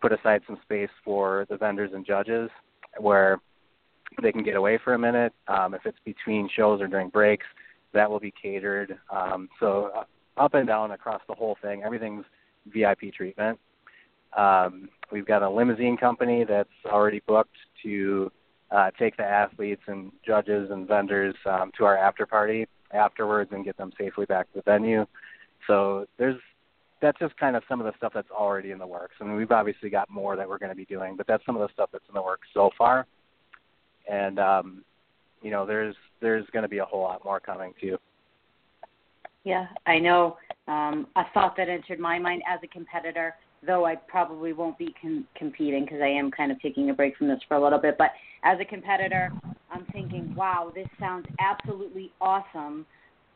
put 0.03 0.13
aside 0.13 0.43
some 0.47 0.59
space 0.65 0.91
for 1.05 1.47
the 1.49 1.57
vendors 1.57 1.93
and 1.95 2.05
judges 2.05 2.51
where 2.99 3.39
they 4.23 4.33
can 4.33 4.43
get 4.43 4.57
away 4.57 4.79
for 4.83 4.95
a 4.95 4.99
minute. 4.99 5.33
Um, 5.47 5.75
if 5.75 5.83
it's 5.87 5.99
between 6.05 6.49
shows 6.57 6.81
or 6.81 6.89
during 6.89 7.11
breaks, 7.11 7.47
that 7.93 8.11
will 8.11 8.21
be 8.21 8.33
catered. 8.43 8.99
Um, 9.11 9.49
so 9.61 10.05
up 10.41 10.55
and 10.55 10.67
down 10.67 10.91
across 10.93 11.21
the 11.29 11.35
whole 11.35 11.57
thing. 11.63 11.83
Everything's 11.85 12.25
VIP 12.67 13.13
treatment. 13.15 13.59
Um, 14.37 14.89
we've 15.13 15.27
got 15.27 15.43
a 15.43 15.51
limousine 15.51 15.97
company 15.97 16.45
that's 16.45 16.69
already 16.87 17.23
booked 17.27 17.57
to 17.83 18.31
uh, 18.71 18.91
take 18.99 19.17
the 19.17 19.25
athletes 19.25 19.83
and 19.87 20.13
judges 20.27 20.71
and 20.71 20.89
vendors 20.89 21.35
um, 21.47 21.71
to 21.77 21.85
our 21.85 21.97
after 21.97 22.27
party 22.27 22.67
afterwards 22.93 23.51
and 23.53 23.65
get 23.65 23.77
them 23.77 23.93
safely 23.99 24.27
back 24.27 24.47
to 24.53 24.59
the 24.59 24.63
venue. 24.63 25.05
So 25.67 26.07
there's 26.19 26.41
that's 27.03 27.19
just 27.19 27.37
kind 27.39 27.57
of 27.57 27.63
some 27.69 27.81
of 27.81 27.87
the 27.87 27.97
stuff 27.97 28.13
that's 28.15 28.31
already 28.31 28.73
in 28.73 28.79
the 28.79 28.87
works. 28.87 29.15
I 29.21 29.25
mean, 29.25 29.37
we've 29.37 29.51
obviously 29.51 29.89
got 29.89 30.11
more 30.11 30.37
that 30.37 30.47
we're 30.47 30.59
going 30.59 30.71
to 30.71 30.77
be 30.77 30.85
doing, 30.85 31.17
but 31.17 31.27
that's 31.27 31.45
some 31.47 31.57
of 31.57 31.67
the 31.67 31.73
stuff 31.73 31.89
that's 31.93 32.05
in 32.09 32.15
the 32.15 32.21
works 32.23 32.47
so 32.53 32.71
far. 32.77 33.07
And 34.09 34.39
um, 34.39 34.85
you 35.43 35.51
know, 35.51 35.67
there's 35.67 35.97
there's 36.21 36.47
going 36.53 36.63
to 36.63 36.69
be 36.69 36.79
a 36.79 36.85
whole 36.85 37.03
lot 37.03 37.25
more 37.25 37.41
coming 37.41 37.73
too. 37.81 37.99
Yeah, 39.45 39.67
I 39.87 39.99
know. 39.99 40.37
Um, 40.69 41.07
a 41.17 41.25
thought 41.33 41.57
that 41.57 41.69
entered 41.69 41.99
my 41.99 42.19
mind 42.19 42.43
as 42.49 42.61
a 42.63 42.69
competitor, 42.69 43.35
though 43.67 43.85
I 43.85 43.97
probably 43.97 44.53
won't 44.53 44.79
be 44.79 44.95
com- 45.01 45.27
competing 45.37 45.85
because 45.85 46.01
I 46.03 46.09
am 46.09 46.31
kind 46.31 46.53
of 46.53 46.61
taking 46.61 46.91
a 46.91 46.95
break 46.95 47.17
from 47.17 47.29
this 47.29 47.41
for 47.49 47.57
a 47.57 47.63
little 47.63 47.79
bit. 47.79 47.97
But 47.99 48.11
as 48.45 48.59
a 48.61 48.65
competitor, 48.65 49.31
I'm 49.71 49.87
thinking, 49.93 50.35
wow, 50.35 50.73
this 50.75 50.89
sounds 50.99 51.27
absolutely 51.41 52.13
awesome 52.21 52.87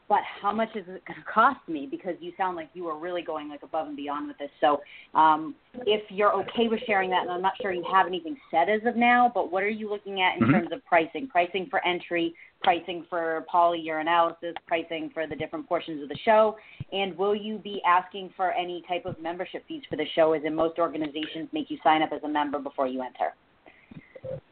but 0.08 0.20
how 0.40 0.52
much 0.52 0.68
is 0.74 0.84
it 0.86 1.02
going 1.06 1.18
to 1.18 1.32
cost 1.32 1.60
me? 1.66 1.88
Because 1.90 2.14
you 2.20 2.32
sound 2.36 2.56
like 2.56 2.68
you 2.74 2.86
are 2.88 2.98
really 2.98 3.22
going 3.22 3.48
like 3.48 3.62
above 3.62 3.86
and 3.88 3.96
beyond 3.96 4.28
with 4.28 4.36
this. 4.38 4.50
So, 4.60 4.80
um, 5.18 5.54
if 5.86 6.02
you're 6.10 6.32
okay 6.34 6.68
with 6.68 6.80
sharing 6.86 7.10
that, 7.10 7.22
and 7.22 7.30
I'm 7.30 7.40
not 7.40 7.54
sure 7.60 7.72
you 7.72 7.84
have 7.90 8.06
anything 8.06 8.36
set 8.50 8.68
as 8.68 8.80
of 8.86 8.96
now, 8.96 9.30
but 9.34 9.50
what 9.50 9.62
are 9.62 9.68
you 9.68 9.88
looking 9.88 10.20
at 10.20 10.36
in 10.36 10.42
mm-hmm. 10.42 10.52
terms 10.52 10.68
of 10.72 10.84
pricing? 10.84 11.26
Pricing 11.26 11.66
for 11.70 11.84
entry, 11.86 12.34
pricing 12.64 13.04
for 13.08 13.44
polyurinalysis, 13.52 14.54
pricing 14.66 15.10
for 15.14 15.26
the 15.26 15.36
different 15.36 15.68
portions 15.68 16.02
of 16.02 16.08
the 16.08 16.18
show, 16.24 16.56
and 16.92 17.16
will 17.16 17.36
you 17.36 17.58
be 17.58 17.80
asking 17.86 18.30
for 18.36 18.50
any 18.52 18.82
type 18.88 19.04
of 19.04 19.20
membership 19.20 19.62
fees 19.68 19.82
for 19.88 19.96
the 19.96 20.06
show? 20.16 20.32
As 20.32 20.42
in 20.44 20.54
most 20.54 20.78
organizations, 20.78 21.48
make 21.52 21.70
you 21.70 21.78
sign 21.84 22.02
up 22.02 22.10
as 22.12 22.22
a 22.24 22.28
member 22.28 22.58
before 22.58 22.88
you 22.88 23.02
enter. 23.02 23.34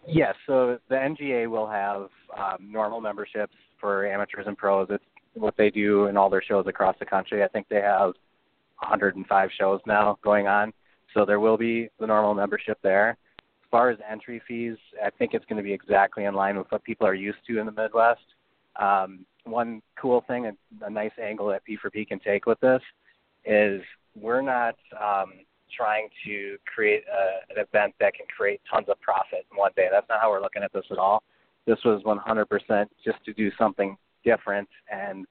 Yes, 0.06 0.34
so 0.46 0.78
the 0.90 0.94
NGA 0.94 1.48
will 1.48 1.66
have 1.66 2.08
um, 2.36 2.70
normal 2.70 3.00
memberships 3.00 3.54
for 3.80 4.06
amateurs 4.06 4.44
and 4.46 4.56
pros. 4.56 4.88
It's 4.90 5.02
what 5.34 5.54
they 5.56 5.70
do 5.70 6.06
in 6.06 6.16
all 6.18 6.28
their 6.28 6.42
shows 6.42 6.66
across 6.68 6.94
the 6.98 7.06
country. 7.06 7.42
I 7.42 7.48
think 7.48 7.66
they 7.68 7.80
have 7.80 8.12
105 8.80 9.50
shows 9.58 9.80
now 9.86 10.18
going 10.22 10.46
on, 10.46 10.74
so 11.14 11.24
there 11.24 11.40
will 11.40 11.56
be 11.56 11.88
the 11.98 12.06
normal 12.06 12.34
membership 12.34 12.78
there. 12.82 13.16
Far 13.72 13.90
as 13.90 13.98
entry 14.08 14.40
fees, 14.46 14.76
I 15.04 15.10
think 15.10 15.34
it's 15.34 15.44
going 15.46 15.56
to 15.56 15.62
be 15.62 15.72
exactly 15.72 16.26
in 16.26 16.34
line 16.34 16.56
with 16.56 16.70
what 16.70 16.84
people 16.84 17.06
are 17.06 17.14
used 17.14 17.38
to 17.48 17.58
in 17.58 17.66
the 17.66 17.72
Midwest. 17.72 18.20
Um, 18.76 19.26
one 19.44 19.82
cool 20.00 20.22
thing, 20.28 20.46
a, 20.46 20.52
a 20.84 20.90
nice 20.90 21.10
angle 21.20 21.48
that 21.48 21.62
P4P 21.68 22.06
can 22.06 22.20
take 22.20 22.46
with 22.46 22.60
this 22.60 22.82
is 23.44 23.82
we're 24.14 24.42
not 24.42 24.76
um, 25.02 25.32
trying 25.76 26.08
to 26.24 26.58
create 26.72 27.02
a, 27.08 27.52
an 27.52 27.66
event 27.66 27.94
that 27.98 28.14
can 28.14 28.26
create 28.34 28.60
tons 28.70 28.88
of 28.88 29.00
profit 29.00 29.46
in 29.50 29.56
one 29.56 29.72
day. 29.74 29.88
That's 29.90 30.08
not 30.08 30.20
how 30.20 30.30
we're 30.30 30.42
looking 30.42 30.62
at 30.62 30.72
this 30.72 30.84
at 30.90 30.98
all. 30.98 31.22
This 31.66 31.78
was 31.84 32.02
100% 32.04 32.86
just 33.04 33.24
to 33.24 33.32
do 33.32 33.50
something 33.58 33.96
different 34.24 34.68
and 34.92 35.26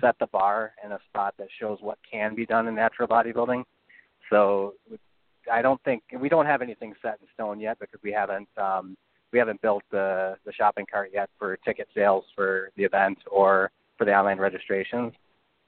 set 0.00 0.16
the 0.18 0.26
bar 0.26 0.72
in 0.84 0.92
a 0.92 0.98
spot 1.08 1.34
that 1.38 1.48
shows 1.60 1.78
what 1.80 1.98
can 2.10 2.34
be 2.34 2.44
done 2.44 2.66
in 2.66 2.74
natural 2.74 3.06
bodybuilding. 3.06 3.62
So 4.30 4.74
I 5.50 5.62
don't 5.62 5.82
think 5.84 6.02
we 6.18 6.28
don't 6.28 6.46
have 6.46 6.62
anything 6.62 6.94
set 7.02 7.18
in 7.20 7.26
stone 7.34 7.60
yet 7.60 7.78
because 7.78 8.00
we 8.02 8.12
haven't 8.12 8.48
um, 8.56 8.96
we 9.32 9.38
haven't 9.38 9.60
built 9.62 9.82
the 9.90 10.36
the 10.44 10.52
shopping 10.52 10.86
cart 10.90 11.10
yet 11.12 11.30
for 11.38 11.56
ticket 11.58 11.88
sales 11.94 12.24
for 12.34 12.70
the 12.76 12.84
event 12.84 13.18
or 13.30 13.70
for 13.98 14.04
the 14.04 14.14
online 14.14 14.38
registrations. 14.38 15.12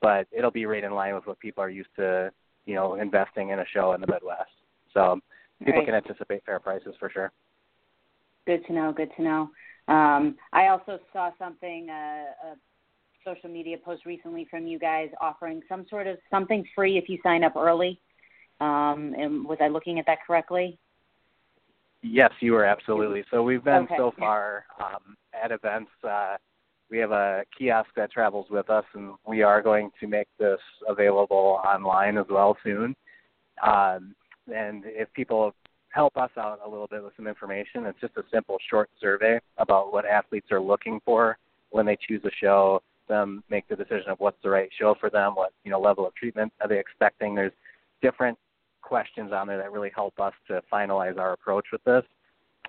But 0.03 0.27
it'll 0.31 0.51
be 0.51 0.67
right 0.67 0.85
in 0.85 0.93
line 0.93 1.15
with 1.15 1.27
what 1.27 1.39
people 1.41 1.65
are 1.65 1.71
used 1.71 1.89
to, 1.97 2.31
you 2.67 2.75
know, 2.75 2.95
investing 2.95 3.51
in 3.51 3.61
a 3.61 3.65
show 3.73 3.93
in 3.95 4.01
the 4.01 4.07
Midwest. 4.07 4.51
So 4.93 5.21
people 5.59 5.81
right. 5.81 5.87
can 5.87 5.95
anticipate 5.95 6.45
fair 6.45 6.61
prices 6.61 6.95
for 6.99 7.11
sure. 7.11 7.33
Good 8.47 8.65
to 8.67 8.73
know. 8.73 8.93
Good 8.93 9.11
to 9.17 9.23
know. 9.23 9.51
Um, 9.89 10.37
I 10.53 10.69
also 10.69 10.99
saw 11.13 11.31
something, 11.39 11.89
uh, 11.89 12.49
a 12.53 12.57
social 13.25 13.51
media 13.51 13.77
post 13.85 14.07
recently 14.07 14.47
from 14.51 14.67
you 14.67 14.79
guys 14.79 15.09
offering 15.21 15.61
some 15.69 15.87
sort 15.91 16.07
of 16.07 16.19
something 16.31 16.65
free 16.75 16.97
if 16.97 17.09
you 17.09 17.19
sign 17.23 17.43
up 17.43 17.57
early. 17.57 18.01
Um, 18.61 19.15
and 19.19 19.45
was 19.45 19.59
I 19.61 19.69
looking 19.69 19.99
at 19.99 20.07
that 20.07 20.19
correctly? 20.27 20.79
Yes, 22.03 22.31
you 22.41 22.53
were 22.53 22.65
absolutely. 22.65 23.25
So 23.31 23.43
we've 23.43 23.65
been 23.65 23.85
Okay. 23.85 23.97
so 23.97 24.13
far 24.19 24.67
um, 24.83 25.17
at 25.33 25.51
events. 25.51 25.91
Uh, 26.05 26.37
we 26.91 26.99
have 26.99 27.11
a 27.11 27.45
kiosk 27.57 27.91
that 27.97 28.13
travels 28.13 28.49
with 28.49 28.71
us, 28.71 28.85
and 28.95 29.15
we 29.27 29.43
are 29.43 29.61
going 29.61 29.91
to 30.01 30.07
make 30.07 30.29
this 30.39 30.61
available 30.89 31.61
online 31.65 32.17
as 32.17 32.27
well 32.31 32.57
soon. 32.63 32.95
Um, 33.63 34.15
and 34.53 34.85
if 34.87 35.13
people 35.13 35.53
help 35.91 36.17
us 36.17 36.31
out 36.39 36.61
a 36.65 36.69
little 36.69 36.87
bit 36.87 37.03
with 37.03 37.15
some 37.17 37.27
information, 37.27 37.87
it's 37.87 38.01
just 38.01 38.17
a 38.17 38.23
simple 38.31 38.59
short 38.71 38.89
survey 39.01 39.41
about 39.59 39.93
what 39.93 40.05
athletes 40.05 40.53
are 40.53 40.61
looking 40.61 41.01
for 41.05 41.39
when 41.71 41.87
they 41.87 41.97
choose 42.07 42.23
a 42.25 42.31
show. 42.41 42.83
Them 43.09 43.43
make 43.51 43.67
the 43.69 43.77
decision 43.77 44.09
of 44.09 44.21
what's 44.21 44.41
the 44.43 44.51
right 44.51 44.69
show 44.79 44.95
for 44.99 45.11
them, 45.11 45.35
what 45.35 45.53
you 45.65 45.71
know 45.71 45.81
level 45.81 46.07
of 46.07 46.15
treatment 46.15 46.53
are 46.61 46.69
they 46.69 46.79
expecting. 46.79 47.35
There's 47.35 47.53
different 48.03 48.39
questions 48.87 49.33
on 49.33 49.47
there 49.49 49.59
that 49.59 49.73
really 49.73 49.91
help 49.95 50.19
us 50.21 50.33
to 50.47 50.63
finalize 50.73 51.19
our 51.19 51.33
approach 51.33 51.67
with 51.73 51.83
this. 51.85 52.05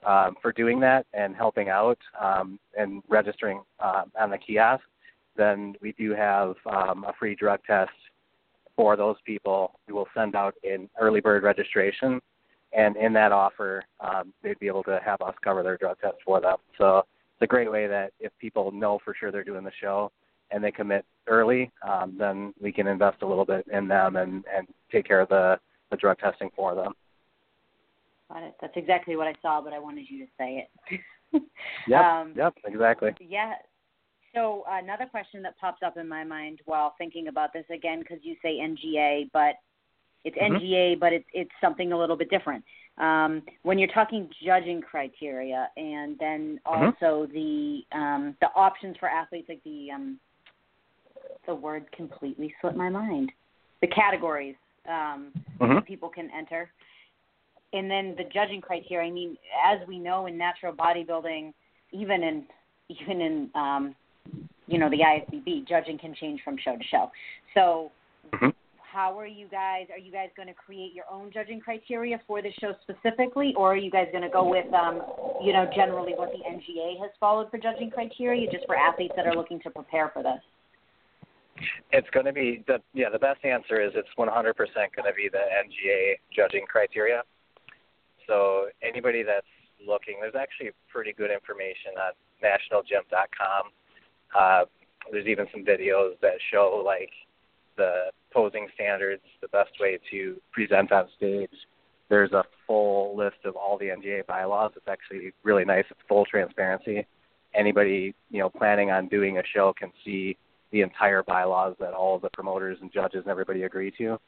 Um, 0.05 0.36
for 0.41 0.51
doing 0.51 0.79
that 0.81 1.07
and 1.13 1.36
helping 1.36 1.69
out 1.69 1.97
um, 2.21 2.59
and 2.77 3.01
registering 3.07 3.62
um, 3.79 4.12
on 4.19 4.29
the 4.29 4.38
kiosk, 4.38 4.83
then 5.36 5.75
we 5.81 5.93
do 5.93 6.13
have 6.13 6.55
um, 6.71 7.03
a 7.03 7.13
free 7.17 7.36
drug 7.36 7.59
test 7.65 7.89
for 8.75 8.95
those 8.95 9.15
people. 9.25 9.79
We 9.88 9.93
will 9.93 10.07
send 10.15 10.36
out 10.36 10.53
an 10.63 10.88
early 11.00 11.19
bird 11.19 11.41
registration, 11.41 12.21
and 12.74 12.95
in 12.95 13.12
that 13.13 13.31
offer, 13.31 13.83
um, 14.00 14.33
they'd 14.43 14.59
be 14.59 14.67
able 14.67 14.83
to 14.83 15.00
have 15.03 15.21
us 15.21 15.33
cover 15.43 15.63
their 15.63 15.77
drug 15.77 15.97
test 16.00 16.17
for 16.24 16.39
them. 16.39 16.57
So 16.77 17.00
it's 17.00 17.41
a 17.41 17.47
great 17.47 17.71
way 17.71 17.88
that 17.88 18.13
if 18.19 18.31
people 18.39 18.71
know 18.71 19.00
for 19.03 19.15
sure 19.19 19.31
they're 19.31 19.43
doing 19.43 19.63
the 19.63 19.71
show 19.81 20.12
and 20.51 20.63
they 20.63 20.71
commit 20.71 21.05
early, 21.27 21.71
um, 21.88 22.15
then 22.17 22.53
we 22.62 22.71
can 22.71 22.88
invest 22.88 23.24
a 23.24 23.27
little 23.27 23.45
bit 23.45 23.65
in 23.71 23.88
them 23.88 24.15
and, 24.15 24.43
and 24.55 24.67
take 24.91 25.05
care 25.05 25.21
of 25.21 25.29
the, 25.29 25.59
the 25.89 25.98
drug 25.98 26.17
testing 26.20 26.50
for 26.56 26.75
them. 26.75 26.94
Got 28.29 28.44
it. 28.44 28.56
That's 28.62 28.74
exactly 28.75 29.15
what 29.15 29.27
I 29.27 29.34
saw, 29.41 29.62
but 29.62 29.74
I 29.74 29.79
wanted 29.79 30.10
you 30.10 30.25
to 30.25 30.32
say 30.38 30.67
it. 30.67 31.01
Yep. 31.88 32.03
Um, 32.03 32.34
yep. 32.36 32.53
Exactly. 32.65 33.12
Yeah. 33.20 33.53
So 34.34 34.63
another 34.70 35.06
question 35.06 35.41
that 35.44 35.58
pops 35.60 35.82
up 35.86 35.98
in 35.98 36.08
my 36.08 36.24
mind 36.24 36.60
while 36.65 36.96
thinking 36.98 37.27
about 37.27 37.53
this 37.53 37.65
again, 37.74 38.00
because 38.00 38.20
you 38.24 38.36
say 38.41 38.58
NGA, 38.60 39.29
but 39.34 39.56
it's 40.24 40.38
Mhm. 40.38 40.56
NGA, 40.56 41.00
but 41.00 41.13
it's 41.13 41.27
it's 41.34 41.51
something 41.62 41.91
a 41.91 41.98
little 41.98 42.15
bit 42.15 42.29
different. 42.29 42.63
Um, 42.98 43.44
when 43.63 43.77
you're 43.77 43.89
talking 43.89 44.29
judging 44.44 44.82
criteria, 44.82 45.70
and 45.77 46.17
then 46.17 46.60
Mhm. 46.65 46.96
also 47.01 47.25
the 47.27 47.86
um, 47.91 48.36
the 48.41 48.51
options 48.56 48.98
for 48.98 49.10
athletes, 49.10 49.50
like 49.50 49.63
the 49.63 49.91
um, 49.91 50.20
the 51.46 51.56
word 51.56 51.91
completely 51.91 52.53
slipped 52.62 52.77
my 52.77 52.89
mind. 52.89 53.32
The 53.82 53.88
categories 53.88 54.56
um, 54.88 55.34
Mhm. 55.60 55.75
that 55.75 55.86
people 55.86 56.10
can 56.10 56.29
enter, 56.32 56.72
and 57.74 57.89
then 57.89 58.15
the 58.15 58.24
judging 58.25 58.62
criteria. 58.62 59.08
I 59.08 59.12
mean, 59.12 59.38
as 59.63 59.86
we 59.88 60.00
know 60.00 60.25
in 60.25 60.38
natural 60.38 60.74
bodybuilding, 60.74 61.53
even 61.91 62.24
in 62.24 62.48
even 62.89 63.22
in 63.22 63.50
um, 63.56 63.96
you 64.67 64.77
know 64.77 64.89
the 64.89 65.01
IFBB, 65.01 65.67
judging 65.67 65.98
can 65.98 66.13
change 66.15 66.41
from 66.44 66.58
show 66.58 66.77
to 66.77 66.84
show. 66.86 67.12
So, 67.53 67.91
Mhm. 68.32 68.53
how 68.82 69.17
are 69.20 69.27
you 69.27 69.48
guys? 69.48 69.89
Are 69.91 69.98
you 69.98 70.12
guys 70.12 70.29
going 70.36 70.48
to 70.48 70.53
create 70.53 70.94
your 70.94 71.06
own 71.12 71.32
judging 71.32 71.60
criteria 71.60 72.20
for 72.20 72.41
this 72.41 72.53
show 72.56 72.74
specifically, 72.82 73.53
or 73.56 73.74
are 73.74 73.77
you 73.77 73.91
guys 73.91 74.08
going 74.12 74.24
to 74.24 74.29
go 74.29 74.44
with 74.44 74.72
um, 74.74 75.03
you 75.41 75.53
know 75.53 75.65
generally 75.65 76.13
what 76.15 76.32
the 76.32 76.44
NGA 76.46 76.98
has 77.00 77.12
followed 77.20 77.51
for 77.51 77.58
judging 77.58 77.91
criteria, 77.91 78.50
just 78.50 78.65
for 78.65 78.75
athletes 78.75 79.15
that 79.15 79.27
are 79.27 79.36
looking 79.36 79.60
to 79.62 79.70
prepare 79.70 80.10
for 80.10 80.24
this? 80.24 80.41
It's 81.92 82.10
going 82.12 82.26
to 82.26 82.34
be 82.34 82.64
the 82.68 82.80
yeah. 82.94 83.10
The 83.10 83.20
best 83.20 83.44
answer 83.44 83.82
is 83.82 83.92
it's 83.96 84.10
100% 84.18 84.28
going 84.28 85.08
to 85.08 85.14
be 85.16 85.30
the 85.32 85.38
NGA 85.38 86.16
judging 86.36 86.66
criteria. 86.68 87.24
So 88.28 88.68
anybody 88.82 89.24
that's 89.24 89.48
looking, 89.86 90.18
there's 90.22 90.36
actually 90.36 90.72
pretty 90.92 91.14
good 91.14 91.32
information 91.32 91.94
on 91.98 92.14
nationalgym.com. 92.44 93.72
Uh, 94.38 94.66
there's 95.12 95.28
even 95.28 95.48
some 95.52 95.64
videos 95.64 96.20
that 96.22 96.34
show 96.52 96.84
like 96.86 97.12
the 97.78 98.12
posing 98.34 98.68
standards, 98.74 99.22
the 99.42 99.48
best 99.50 99.72
way 99.80 100.00
to 100.12 100.42
present 100.52 100.92
on 100.92 101.08
stage. 101.16 101.50
There's 102.10 102.32
a 102.32 102.44
full 102.66 103.16
list 103.16 103.38
of 103.46 103.56
all 103.56 103.78
the 103.78 103.86
NGA 103.86 104.26
bylaws. 104.26 104.72
It's 104.76 104.88
actually 104.88 105.34
really 105.44 105.66
nice. 105.66 105.86
It's 105.90 106.00
full 106.08 106.26
transparency. 106.26 107.06
Anybody 107.54 108.14
you 108.30 108.40
know 108.40 108.50
planning 108.50 108.92
on 108.92 109.08
doing 109.08 109.38
a 109.38 109.44
show 109.54 109.74
can 109.78 109.92
see 110.04 110.38
the 110.71 110.81
entire 110.81 111.24
bylaws 111.24 111.75
that 111.79 111.93
all 111.93 112.15
of 112.15 112.21
the 112.21 112.29
promoters 112.33 112.77
and 112.81 112.91
judges 112.91 113.21
and 113.21 113.27
everybody 113.27 113.63
agree 113.63 113.91
to. 113.97 114.19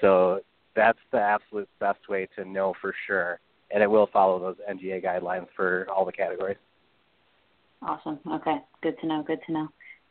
So 0.00 0.40
that's 0.76 0.98
the 1.10 1.20
absolute 1.20 1.68
best 1.80 2.08
way 2.08 2.28
to 2.36 2.44
know 2.44 2.74
for 2.80 2.94
sure. 3.06 3.40
And 3.70 3.82
it 3.82 3.90
will 3.90 4.08
follow 4.12 4.38
those 4.38 4.56
NGA 4.70 5.04
guidelines 5.04 5.46
for 5.54 5.86
all 5.94 6.04
the 6.04 6.12
categories. 6.12 6.56
Awesome. 7.82 8.18
Okay. 8.26 8.58
Good 8.82 8.98
to 9.00 9.06
know. 9.06 9.22
Good 9.22 9.40
to 9.46 9.52
know. 9.52 9.68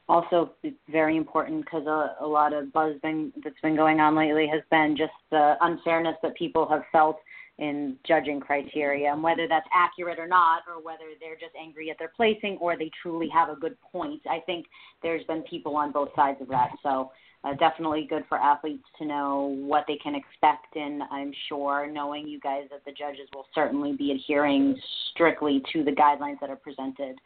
Also, 0.09 0.51
very 0.89 1.17
important 1.17 1.65
because 1.65 1.85
a, 1.85 2.15
a 2.21 2.25
lot 2.25 2.53
of 2.53 2.71
buzz 2.71 2.95
been, 3.03 3.33
that's 3.43 3.59
been 3.61 3.75
going 3.75 3.99
on 3.99 4.15
lately 4.15 4.47
has 4.47 4.61
been 4.71 4.95
just 4.95 5.11
the 5.31 5.55
unfairness 5.61 6.15
that 6.23 6.33
people 6.35 6.67
have 6.67 6.83
felt 6.93 7.17
in 7.59 7.97
judging 8.07 8.39
criteria, 8.39 9.11
and 9.11 9.23
whether 9.23 9.47
that's 9.47 9.67
accurate 9.73 10.19
or 10.19 10.27
not, 10.27 10.61
or 10.67 10.81
whether 10.81 11.05
they're 11.19 11.35
just 11.35 11.55
angry 11.59 11.89
at 11.89 11.97
their 11.97 12.11
placing 12.15 12.57
or 12.61 12.77
they 12.77 12.91
truly 13.01 13.27
have 13.29 13.49
a 13.49 13.55
good 13.55 13.75
point. 13.81 14.21
I 14.29 14.39
think 14.45 14.67
there's 15.01 15.23
been 15.25 15.41
people 15.43 15.75
on 15.75 15.91
both 15.91 16.09
sides 16.15 16.39
of 16.39 16.47
that. 16.49 16.69
So 16.83 17.11
uh, 17.43 17.53
definitely 17.55 18.05
good 18.09 18.25
for 18.29 18.37
athletes 18.37 18.83
to 18.99 19.05
know 19.05 19.55
what 19.59 19.85
they 19.87 19.97
can 19.97 20.15
expect, 20.15 20.75
and 20.75 21.03
I'm 21.11 21.31
sure 21.49 21.89
knowing 21.89 22.27
you 22.27 22.39
guys 22.39 22.63
that 22.71 22.83
the 22.85 22.91
judges 22.91 23.27
will 23.33 23.45
certainly 23.55 23.93
be 23.93 24.11
adhering 24.11 24.75
strictly 25.11 25.61
to 25.73 25.83
the 25.83 25.91
guidelines 25.91 26.39
that 26.41 26.49
are 26.49 26.55
presented 26.55 27.17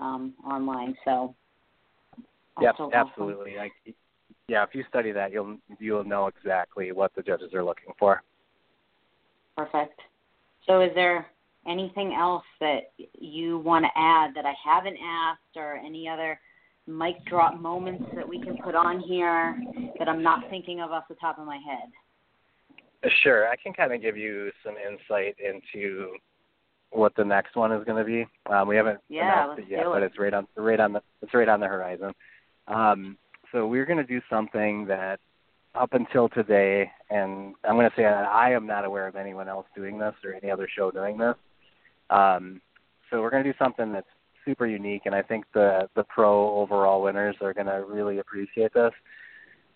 um, 0.00 0.34
online. 0.44 0.94
So 1.04 1.34
awesome. 2.56 2.90
absolutely. 2.92 3.56
Like, 3.56 3.72
yeah, 4.48 4.62
if 4.62 4.70
you 4.74 4.84
study 4.88 5.12
that, 5.12 5.32
you'll 5.32 5.58
you'll 5.78 6.04
know 6.04 6.26
exactly 6.26 6.92
what 6.92 7.14
the 7.14 7.22
judges 7.22 7.52
are 7.54 7.64
looking 7.64 7.92
for. 7.98 8.22
Perfect. 9.58 10.00
So, 10.68 10.80
is 10.80 10.90
there 10.94 11.26
anything 11.66 12.14
else 12.14 12.44
that 12.60 12.92
you 13.18 13.58
want 13.58 13.84
to 13.84 13.90
add 13.96 14.30
that 14.36 14.46
I 14.46 14.54
haven't 14.64 14.96
asked, 15.04 15.56
or 15.56 15.74
any 15.74 16.08
other 16.08 16.38
mic 16.86 17.16
drop 17.26 17.58
moments 17.58 18.04
that 18.14 18.26
we 18.26 18.40
can 18.40 18.56
put 18.58 18.76
on 18.76 19.00
here 19.00 19.60
that 19.98 20.08
I'm 20.08 20.22
not 20.22 20.48
thinking 20.48 20.80
of 20.80 20.92
off 20.92 21.08
the 21.08 21.16
top 21.16 21.40
of 21.40 21.46
my 21.46 21.56
head? 21.56 23.10
Sure, 23.24 23.48
I 23.48 23.56
can 23.56 23.72
kind 23.72 23.92
of 23.92 24.00
give 24.00 24.16
you 24.16 24.52
some 24.64 24.76
insight 24.76 25.34
into 25.44 26.12
what 26.90 27.16
the 27.16 27.24
next 27.24 27.56
one 27.56 27.72
is 27.72 27.84
going 27.84 27.98
to 27.98 28.04
be. 28.04 28.26
Um, 28.48 28.68
we 28.68 28.76
haven't 28.76 29.00
Yeah, 29.08 29.24
announced 29.24 29.62
it 29.64 29.68
yet, 29.68 29.82
do 29.82 29.90
but 29.92 30.04
it's 30.04 30.18
right 30.20 30.34
on 30.34 30.46
right 30.56 30.78
on 30.78 30.92
the 30.92 31.02
it's 31.20 31.34
right 31.34 31.48
on 31.48 31.58
the 31.58 31.66
horizon. 31.66 32.12
Um, 32.68 33.18
so 33.50 33.66
we're 33.66 33.86
going 33.86 33.98
to 33.98 34.04
do 34.04 34.20
something 34.30 34.86
that 34.86 35.18
up 35.78 35.94
until 35.94 36.28
today, 36.28 36.90
and 37.10 37.54
I'm 37.64 37.76
going 37.76 37.88
to 37.88 37.96
say 37.96 38.02
that 38.02 38.26
I 38.26 38.52
am 38.52 38.66
not 38.66 38.84
aware 38.84 39.06
of 39.06 39.16
anyone 39.16 39.48
else 39.48 39.66
doing 39.74 39.98
this 39.98 40.14
or 40.24 40.34
any 40.34 40.50
other 40.50 40.68
show 40.74 40.90
doing 40.90 41.18
this. 41.18 41.34
Um, 42.10 42.60
so 43.10 43.20
we're 43.20 43.30
going 43.30 43.44
to 43.44 43.52
do 43.52 43.58
something 43.58 43.92
that's 43.92 44.06
super 44.44 44.66
unique, 44.66 45.02
and 45.04 45.14
I 45.14 45.22
think 45.22 45.44
the 45.54 45.88
the 45.94 46.04
pro 46.04 46.56
overall 46.58 47.02
winners 47.02 47.36
are 47.40 47.54
going 47.54 47.66
to 47.66 47.84
really 47.88 48.18
appreciate 48.18 48.72
this. 48.74 48.92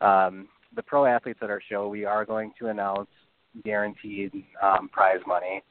Um, 0.00 0.48
the 0.74 0.82
pro 0.82 1.04
athletes 1.06 1.40
at 1.42 1.50
our 1.50 1.62
show, 1.70 1.88
we 1.88 2.04
are 2.04 2.24
going 2.24 2.52
to 2.58 2.68
announce 2.68 3.08
guaranteed 3.64 4.32
um, 4.62 4.88
prize 4.88 5.20
money, 5.26 5.62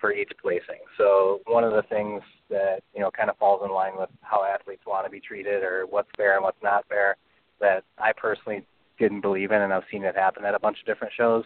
for 0.00 0.12
each 0.12 0.30
placing. 0.40 0.80
So 0.96 1.40
one 1.46 1.64
of 1.64 1.72
the 1.72 1.82
things 1.82 2.22
that 2.50 2.80
you 2.94 3.00
know 3.00 3.10
kind 3.10 3.30
of 3.30 3.36
falls 3.38 3.62
in 3.64 3.72
line 3.72 3.92
with 3.96 4.10
how 4.22 4.44
athletes 4.44 4.82
want 4.86 5.06
to 5.06 5.10
be 5.10 5.20
treated 5.20 5.62
or 5.62 5.86
what's 5.88 6.08
fair 6.16 6.36
and 6.36 6.44
what's 6.44 6.62
not 6.62 6.86
fair 6.88 7.16
that 7.60 7.82
I 7.98 8.12
personally 8.16 8.64
didn't 8.98 9.20
believe 9.20 9.52
in, 9.52 9.62
and 9.62 9.72
I've 9.72 9.84
seen 9.90 10.04
it 10.04 10.16
happen 10.16 10.44
at 10.44 10.54
a 10.54 10.58
bunch 10.58 10.78
of 10.80 10.86
different 10.86 11.12
shows, 11.16 11.44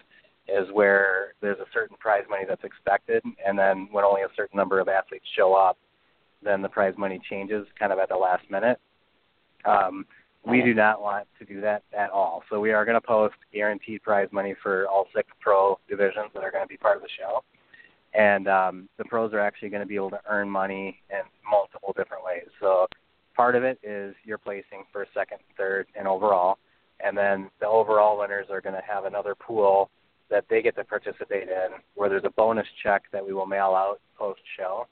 is 0.49 0.69
where 0.73 1.35
there's 1.41 1.59
a 1.61 1.67
certain 1.73 1.97
prize 1.99 2.25
money 2.29 2.45
that's 2.49 2.65
expected, 2.65 3.23
and 3.47 3.59
then 3.59 3.89
when 3.93 4.05
only 4.05 4.23
a 4.23 4.29
certain 4.37 4.57
number 4.57 4.81
of 4.81 4.89
athletes 4.89 5.27
show 5.37 5.55
up, 5.55 5.79
then 6.43 6.63
the 6.63 6.69
prize 6.69 6.95
money 6.99 7.21
changes 7.31 7.67
kind 7.79 7.93
of 7.93 7.99
at 7.99 8.09
the 8.09 8.17
last 8.17 8.51
minute. 8.51 8.79
Um, 9.65 10.05
we 10.45 10.61
do 10.61 10.75
not 10.75 11.01
want 11.01 11.29
to 11.39 11.45
do 11.45 11.61
that 11.61 11.85
at 11.97 12.11
all. 12.11 12.43
So 12.51 12.59
we 12.59 12.73
are 12.73 12.85
going 12.85 13.01
to 13.01 13.07
post 13.07 13.37
guaranteed 13.53 14.03
prize 14.03 14.29
money 14.33 14.55
for 14.61 14.89
all 14.89 15.07
six 15.15 15.29
pro 15.41 15.79
divisions 15.89 16.31
that 16.35 16.43
are 16.43 16.51
going 16.51 16.65
to 16.65 16.69
be 16.69 16.77
part 16.77 16.97
of 16.97 17.03
the 17.03 17.09
show. 17.17 17.45
And 18.15 18.49
um, 18.49 18.89
the 18.99 19.05
pros 19.05 19.33
are 19.33 19.41
actually 19.41 19.69
going 19.71 19.81
to 19.83 19.87
be 19.87 19.95
able 19.95 20.11
to 20.11 20.21
earn 20.29 20.51
money 20.51 21.01
in 21.11 21.21
multiple 21.49 21.95
different 21.97 22.25
ways. 22.25 22.47
So 22.61 22.87
part 23.37 23.55
of 23.55 23.63
it 23.63 23.79
is 23.83 24.15
you're 24.25 24.37
placing 24.39 24.85
first, 24.93 25.13
second, 25.15 25.39
third, 25.57 25.87
and 25.97 26.09
overall. 26.09 26.59
And 27.01 27.17
then 27.17 27.51
the 27.61 27.67
overall 27.67 28.19
winners 28.19 28.47
are 28.51 28.61
going 28.61 28.75
to 28.75 28.83
have 28.87 29.05
another 29.05 29.35
pool 29.35 29.91
that 30.31 30.45
they 30.49 30.63
get 30.63 30.77
to 30.77 30.85
participate 30.85 31.49
in 31.49 31.69
where 31.95 32.09
there's 32.09 32.25
a 32.25 32.31
bonus 32.31 32.67
check 32.83 33.03
that 33.13 33.25
we 33.25 33.33
will 33.33 33.47
mail 33.47 33.75
out 33.77 34.01
post 34.17 34.41
show. 34.57 34.87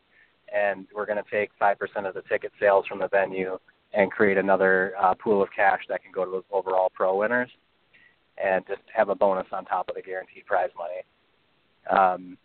And 0.55 0.87
we're 0.95 1.07
going 1.07 1.23
to 1.23 1.31
take 1.31 1.51
5% 1.61 1.77
of 2.07 2.15
the 2.15 2.23
ticket 2.23 2.53
sales 2.61 2.87
from 2.87 2.99
the 2.99 3.09
venue 3.09 3.59
and 3.93 4.11
create 4.11 4.39
another 4.39 4.95
uh, 5.01 5.15
pool 5.15 5.43
of 5.43 5.49
cash 5.55 5.81
that 5.89 6.03
can 6.03 6.13
go 6.13 6.25
to 6.25 6.31
those 6.31 6.45
overall 6.53 6.91
pro 6.93 7.17
winners 7.17 7.51
and 8.43 8.65
just 8.67 8.83
have 8.95 9.09
a 9.09 9.15
bonus 9.15 9.47
on 9.53 9.65
top 9.65 9.89
of 9.89 9.95
the 9.95 10.03
guaranteed 10.03 10.47
prize 10.47 10.71
money. 10.77 11.03
Um, 11.91 12.37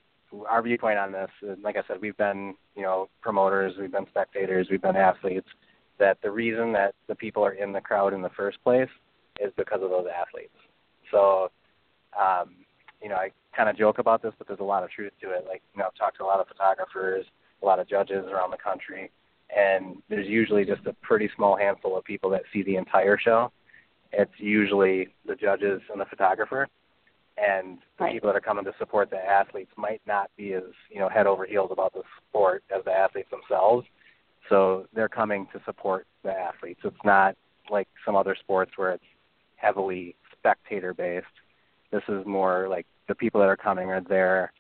our 0.47 0.62
viewpoint 0.62 0.97
on 0.97 1.12
this, 1.12 1.29
like 1.63 1.77
I 1.77 1.83
said, 1.88 2.01
we've 2.01 2.17
been, 2.17 2.55
you 2.75 2.81
know, 2.81 3.09
promoters, 3.21 3.74
we've 3.79 3.91
been 3.91 4.07
spectators, 4.09 4.67
we've 4.69 4.81
been 4.81 4.95
athletes, 4.95 5.47
that 5.97 6.17
the 6.21 6.31
reason 6.31 6.74
that 6.74 6.93
the 7.07 7.15
people 7.15 7.43
are 7.45 7.53
in 7.53 7.71
the 7.71 7.81
crowd 7.81 8.13
in 8.13 8.21
the 8.21 8.29
first 8.29 8.62
place 8.63 8.89
is 9.39 9.51
because 9.57 9.81
of 9.81 9.89
those 9.89 10.07
athletes. 10.07 10.55
So, 11.11 11.51
um, 12.19 12.55
you 13.01 13.09
know, 13.09 13.15
I 13.15 13.31
kind 13.55 13.69
of 13.69 13.77
joke 13.77 13.99
about 13.99 14.21
this, 14.21 14.33
but 14.37 14.47
there's 14.47 14.59
a 14.59 14.63
lot 14.63 14.83
of 14.83 14.89
truth 14.89 15.13
to 15.21 15.31
it. 15.31 15.45
Like, 15.47 15.61
you 15.73 15.79
know, 15.79 15.85
I've 15.87 15.95
talked 15.95 16.17
to 16.17 16.23
a 16.23 16.25
lot 16.25 16.39
of 16.39 16.47
photographers, 16.47 17.25
a 17.61 17.65
lot 17.65 17.79
of 17.79 17.87
judges 17.87 18.25
around 18.31 18.51
the 18.51 18.57
country, 18.57 19.11
and 19.55 19.97
there's 20.09 20.27
usually 20.27 20.65
just 20.65 20.85
a 20.85 20.93
pretty 21.01 21.29
small 21.35 21.55
handful 21.57 21.97
of 21.97 22.03
people 22.03 22.29
that 22.31 22.43
see 22.51 22.63
the 22.63 22.75
entire 22.75 23.17
show. 23.17 23.51
It's 24.11 24.31
usually 24.37 25.09
the 25.27 25.35
judges 25.35 25.81
and 25.91 25.99
the 25.99 26.05
photographer, 26.05 26.67
and 27.37 27.79
the 27.97 28.05
right. 28.05 28.13
people 28.13 28.27
that 28.27 28.35
are 28.35 28.41
coming 28.41 28.65
to 28.65 28.73
support 28.79 29.09
the 29.09 29.17
athletes 29.17 29.71
might 29.77 30.01
not 30.07 30.31
be 30.37 30.53
as 30.53 30.63
you 30.89 30.99
know 30.99 31.09
head 31.09 31.27
over 31.27 31.45
heels 31.45 31.69
about 31.71 31.93
the 31.93 32.01
sport 32.29 32.63
as 32.75 32.83
the 32.85 32.91
athletes 32.91 33.29
themselves. 33.29 33.85
So 34.49 34.87
they're 34.93 35.09
coming 35.09 35.47
to 35.53 35.61
support 35.65 36.05
the 36.23 36.31
athletes. 36.31 36.79
It's 36.83 36.95
not 37.03 37.35
like 37.69 37.87
some 38.05 38.15
other 38.15 38.35
sports 38.39 38.71
where 38.75 38.91
it's 38.93 39.03
heavily 39.55 40.15
spectator 40.38 40.93
based. 40.93 41.25
This 41.91 42.03
is 42.07 42.25
more 42.25 42.67
like 42.69 42.85
the 43.07 43.15
people 43.15 43.39
that 43.41 43.47
are 43.47 43.57
coming 43.57 43.89
are 43.89 44.01
there 44.01 44.51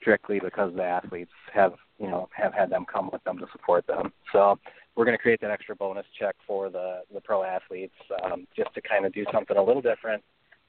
strictly 0.00 0.38
because 0.38 0.72
the 0.74 0.84
athletes 0.84 1.32
have 1.52 1.74
you 1.98 2.06
know 2.06 2.28
have 2.32 2.54
had 2.54 2.70
them 2.70 2.84
come 2.92 3.10
with 3.12 3.22
them 3.24 3.38
to 3.38 3.46
support 3.52 3.86
them. 3.86 4.12
So 4.32 4.58
we're 4.96 5.04
going 5.04 5.16
to 5.16 5.22
create 5.22 5.40
that 5.40 5.50
extra 5.50 5.74
bonus 5.76 6.06
check 6.18 6.36
for 6.46 6.70
the 6.70 7.00
the 7.12 7.20
pro 7.20 7.42
athletes 7.42 7.94
um, 8.24 8.46
just 8.56 8.72
to 8.74 8.80
kind 8.80 9.04
of 9.04 9.12
do 9.12 9.24
something 9.32 9.56
a 9.56 9.62
little 9.62 9.82
different 9.82 10.22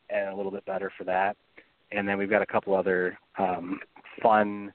and 0.09 0.29
a 0.29 0.35
little 0.35 0.51
bit 0.51 0.65
better 0.65 0.91
for 0.97 1.03
that. 1.05 1.37
And 1.91 2.07
then 2.07 2.17
we've 2.17 2.29
got 2.29 2.41
a 2.41 2.45
couple 2.45 2.75
other 2.75 3.17
um, 3.37 3.79
fun. 4.21 4.73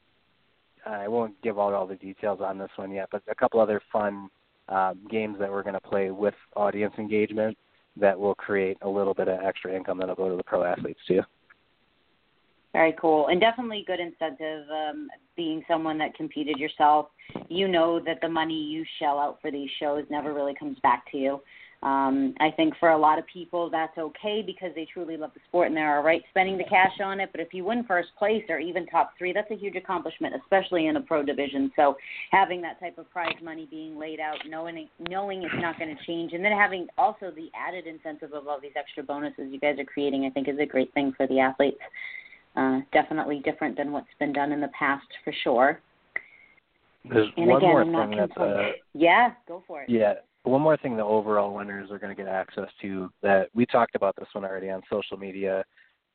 I 0.87 1.09
won't 1.09 1.41
give 1.43 1.59
out 1.59 1.73
all 1.73 1.87
the 1.87 1.97
details 1.97 2.41
on 2.41 2.59
this 2.59 2.71
one 2.77 2.93
yet, 2.93 3.09
but 3.11 3.23
a 3.29 3.35
couple 3.35 3.61
other 3.61 3.81
fun 3.93 4.29
um, 4.69 5.01
games 5.11 5.37
that 5.39 5.51
we're 5.51 5.63
going 5.63 5.75
to 5.75 5.81
play 5.81 6.11
with 6.11 6.35
audience 6.55 6.95
engagement 6.99 7.57
that 7.97 8.19
will 8.19 8.35
create 8.35 8.77
a 8.83 8.89
little 8.89 9.15
bit 9.15 9.29
of 9.29 9.41
extra 9.43 9.75
income 9.75 9.99
that'll 9.99 10.15
go 10.15 10.29
to 10.29 10.37
the 10.37 10.45
pro 10.45 10.65
athletes 10.65 11.01
too. 11.07 11.23
Very 12.73 12.95
cool, 13.01 13.29
and 13.29 13.41
definitely 13.41 13.85
good 13.87 14.01
incentive. 14.01 14.67
Um, 14.71 15.09
being 15.35 15.63
someone 15.67 15.97
that 15.99 16.15
competed 16.15 16.59
yourself, 16.59 17.07
you 17.49 17.69
know 17.69 17.99
that 18.01 18.21
the 18.21 18.29
money 18.29 18.55
you 18.55 18.85
shell 18.99 19.19
out 19.19 19.39
for 19.41 19.51
these 19.51 19.71
shows 19.81 20.05
never 20.11 20.35
really 20.35 20.55
comes 20.55 20.79
back 20.83 21.11
to 21.13 21.17
you. 21.17 21.41
Um, 21.87 22.35
I 22.41 22.51
think 22.51 22.75
for 22.81 22.91
a 22.91 22.99
lot 22.99 23.17
of 23.17 23.25
people 23.33 23.71
that's 23.71 23.97
okay 23.97 24.43
because 24.45 24.73
they 24.75 24.89
truly 24.93 25.17
love 25.17 25.31
the 25.35 25.41
sport 25.47 25.69
and 25.69 25.77
they're 25.77 25.99
all 25.99 26.03
right 26.03 26.21
spending 26.31 26.59
the 26.59 26.65
cash 26.65 26.91
on 27.01 27.21
it. 27.21 27.29
But 27.31 27.41
if 27.41 27.55
you 27.55 27.65
win 27.65 27.85
first 27.85 28.09
place 28.19 28.43
or 28.49 28.59
even 28.59 28.87
top 28.87 29.13
three, 29.17 29.33
that's 29.33 29.49
a 29.53 29.57
huge 29.57 29.77
accomplishment, 29.77 30.35
especially 30.43 30.89
in 30.89 30.97
a 30.97 31.01
pro 31.01 31.23
division. 31.23 31.71
So 31.77 31.97
having 32.33 32.61
that 32.63 32.81
type 32.81 32.99
of 32.99 33.09
prize 33.11 33.37
money 33.41 33.69
being 33.71 33.97
laid 34.01 34.19
out, 34.19 34.35
knowing 34.49 34.89
knowing 35.09 35.45
it's 35.45 35.55
not 35.59 35.79
going 35.79 35.97
to 35.97 36.05
change, 36.07 36.33
and 36.33 36.45
then 36.45 36.51
having 36.51 36.89
also 36.99 37.31
the 37.31 37.51
added 37.55 37.87
incentive 37.87 38.33
of 38.33 38.49
all 38.49 38.61
these 38.61 38.73
extra 38.75 39.05
bonuses 39.05 39.53
you 39.53 39.61
guys 39.61 39.79
are 39.79 39.85
creating, 39.85 40.25
I 40.25 40.31
think 40.31 40.49
is 40.49 40.59
a 40.59 40.67
great 40.67 40.93
thing 40.93 41.13
for 41.17 41.29
the 41.29 41.39
athletes. 41.39 41.79
Uh, 42.57 42.81
definitely 42.93 43.43
different 43.45 43.77
than 43.77 43.93
what's 43.93 44.09
been 44.19 44.33
done 44.33 44.51
in 44.51 44.61
the 44.61 44.71
past 44.77 45.07
for 45.23 45.33
sure. 45.45 45.81
There's 47.09 47.29
and 47.37 47.47
one 47.47 47.59
again, 47.59 47.71
more 47.71 47.83
I'm 47.83 47.93
not 47.93 48.09
thing 48.09 48.19
that 48.19 48.35
complaining. 48.35 48.73
the 48.93 48.99
yeah, 48.99 49.31
go 49.47 49.63
for 49.69 49.83
it. 49.83 49.89
yeah 49.89 50.15
one 50.47 50.63
more 50.63 50.77
thing 50.77 50.97
the 50.97 51.05
overall 51.05 51.55
winners 51.55 51.91
are 51.91 51.99
going 51.99 52.15
to 52.15 52.23
get 52.23 52.31
access 52.31 52.69
to 52.83 53.11
that 53.23 53.49
we 53.55 53.67
talked 53.67 53.95
about 53.95 54.15
this 54.17 54.29
one 54.33 54.45
already 54.45 54.71
on 54.71 54.83
social 54.91 55.17
media, 55.17 55.65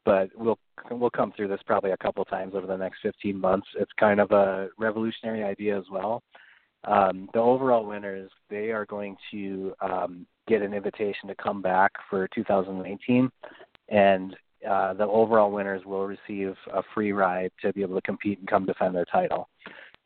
but 0.06 0.30
we'll 0.36 0.60
we'll 0.90 1.10
come 1.10 1.34
through 1.36 1.48
this 1.48 1.60
probably 1.66 1.92
a 1.92 1.98
couple 1.98 2.24
times 2.26 2.54
over 2.56 2.68
the 2.68 2.78
next 2.78 3.00
15 3.02 3.40
months. 3.40 3.68
It's 3.78 3.92
kind 4.00 4.20
of 4.20 4.32
a 4.32 4.70
revolutionary 4.78 5.44
idea 5.44 5.78
as 5.78 5.86
well. 5.92 6.24
Um, 6.86 7.30
the 7.34 7.40
overall 7.40 7.86
winners 7.86 8.32
they 8.50 8.72
are 8.72 8.86
going 8.86 9.16
to 9.32 9.74
um, 9.82 10.26
get 10.48 10.62
an 10.62 10.74
invitation 10.74 11.28
to 11.28 11.36
come 11.36 11.62
back 11.62 11.92
for 12.10 12.28
2019, 12.34 13.30
and 13.90 14.36
uh, 14.68 14.94
the 14.94 15.06
overall 15.06 15.52
winners 15.52 15.84
will 15.86 16.06
receive 16.06 16.56
a 16.74 16.82
free 16.94 17.12
ride 17.12 17.52
to 17.62 17.74
be 17.74 17.82
able 17.82 17.96
to 17.96 18.02
compete 18.02 18.40
and 18.40 18.48
come 18.48 18.66
defend 18.66 18.96
their 18.96 19.06
title. 19.06 19.50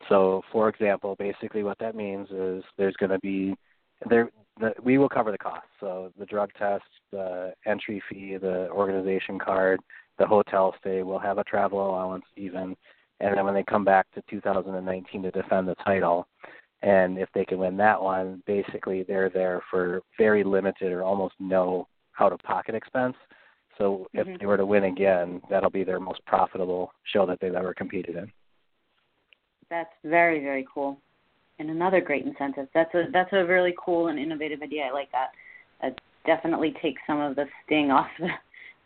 So, 0.10 0.42
for 0.52 0.70
example, 0.70 1.16
basically 1.18 1.64
what 1.64 1.80
that 1.80 1.96
means 1.96 2.30
is 2.30 2.64
there's 2.78 2.96
going 2.98 3.12
to 3.12 3.20
be 3.20 3.56
there 4.10 4.30
the, 4.60 4.74
we 4.82 4.98
will 4.98 5.10
cover 5.10 5.32
the 5.32 5.38
costs. 5.38 5.70
So 5.80 6.12
the 6.18 6.26
drug 6.26 6.52
test, 6.58 6.86
the 7.12 7.54
entry 7.66 8.02
fee, 8.10 8.38
the 8.38 8.70
organization 8.70 9.38
card, 9.38 9.80
the 10.18 10.26
hotel 10.26 10.74
stay. 10.80 11.04
We'll 11.04 11.20
have 11.20 11.38
a 11.38 11.44
travel 11.44 11.90
allowance 11.90 12.26
even, 12.38 12.76
and 13.20 13.38
then 13.38 13.46
when 13.46 13.54
they 13.54 13.64
come 13.64 13.84
back 13.84 14.10
to 14.14 14.24
2019 14.30 15.24
to 15.24 15.32
defend 15.32 15.68
the 15.68 15.76
title, 15.76 16.28
and 16.82 17.18
if 17.18 17.30
they 17.34 17.46
can 17.46 17.58
win 17.58 17.78
that 17.78 18.02
one, 18.02 18.44
basically 18.46 19.04
they're 19.04 19.30
there 19.30 19.62
for 19.70 20.02
very 20.18 20.44
limited 20.44 20.92
or 20.92 21.04
almost 21.04 21.36
no 21.40 21.88
out-of-pocket 22.20 22.76
expense. 22.76 23.16
So 23.78 24.08
if 24.14 24.26
Mhm. 24.26 24.40
they 24.40 24.46
were 24.46 24.58
to 24.58 24.66
win 24.66 24.86
again, 24.86 25.42
that'll 25.50 25.70
be 25.70 25.84
their 25.84 26.00
most 26.00 26.26
profitable 26.26 26.94
show 27.04 27.26
that 27.26 27.40
they've 27.40 27.56
ever 27.56 27.74
competed 27.74 28.16
in. 28.16 28.32
That's 29.70 29.94
very 30.04 30.40
very 30.42 30.66
cool, 30.72 31.02
and 31.60 31.70
another 31.70 32.02
great 32.02 32.26
incentive. 32.26 32.68
That's 32.74 32.94
a 32.94 33.06
that's 33.12 33.32
a 33.34 33.46
really 33.46 33.74
cool 33.84 34.08
and 34.08 34.20
innovative 34.20 34.62
idea. 34.62 34.84
I 34.84 34.92
like 34.92 35.12
that. 35.12 35.32
That 35.82 36.00
definitely 36.26 36.74
takes 36.82 37.02
some 37.08 37.20
of 37.20 37.36
the 37.36 37.46
sting 37.66 37.92
off 37.92 38.08
the, 38.20 38.28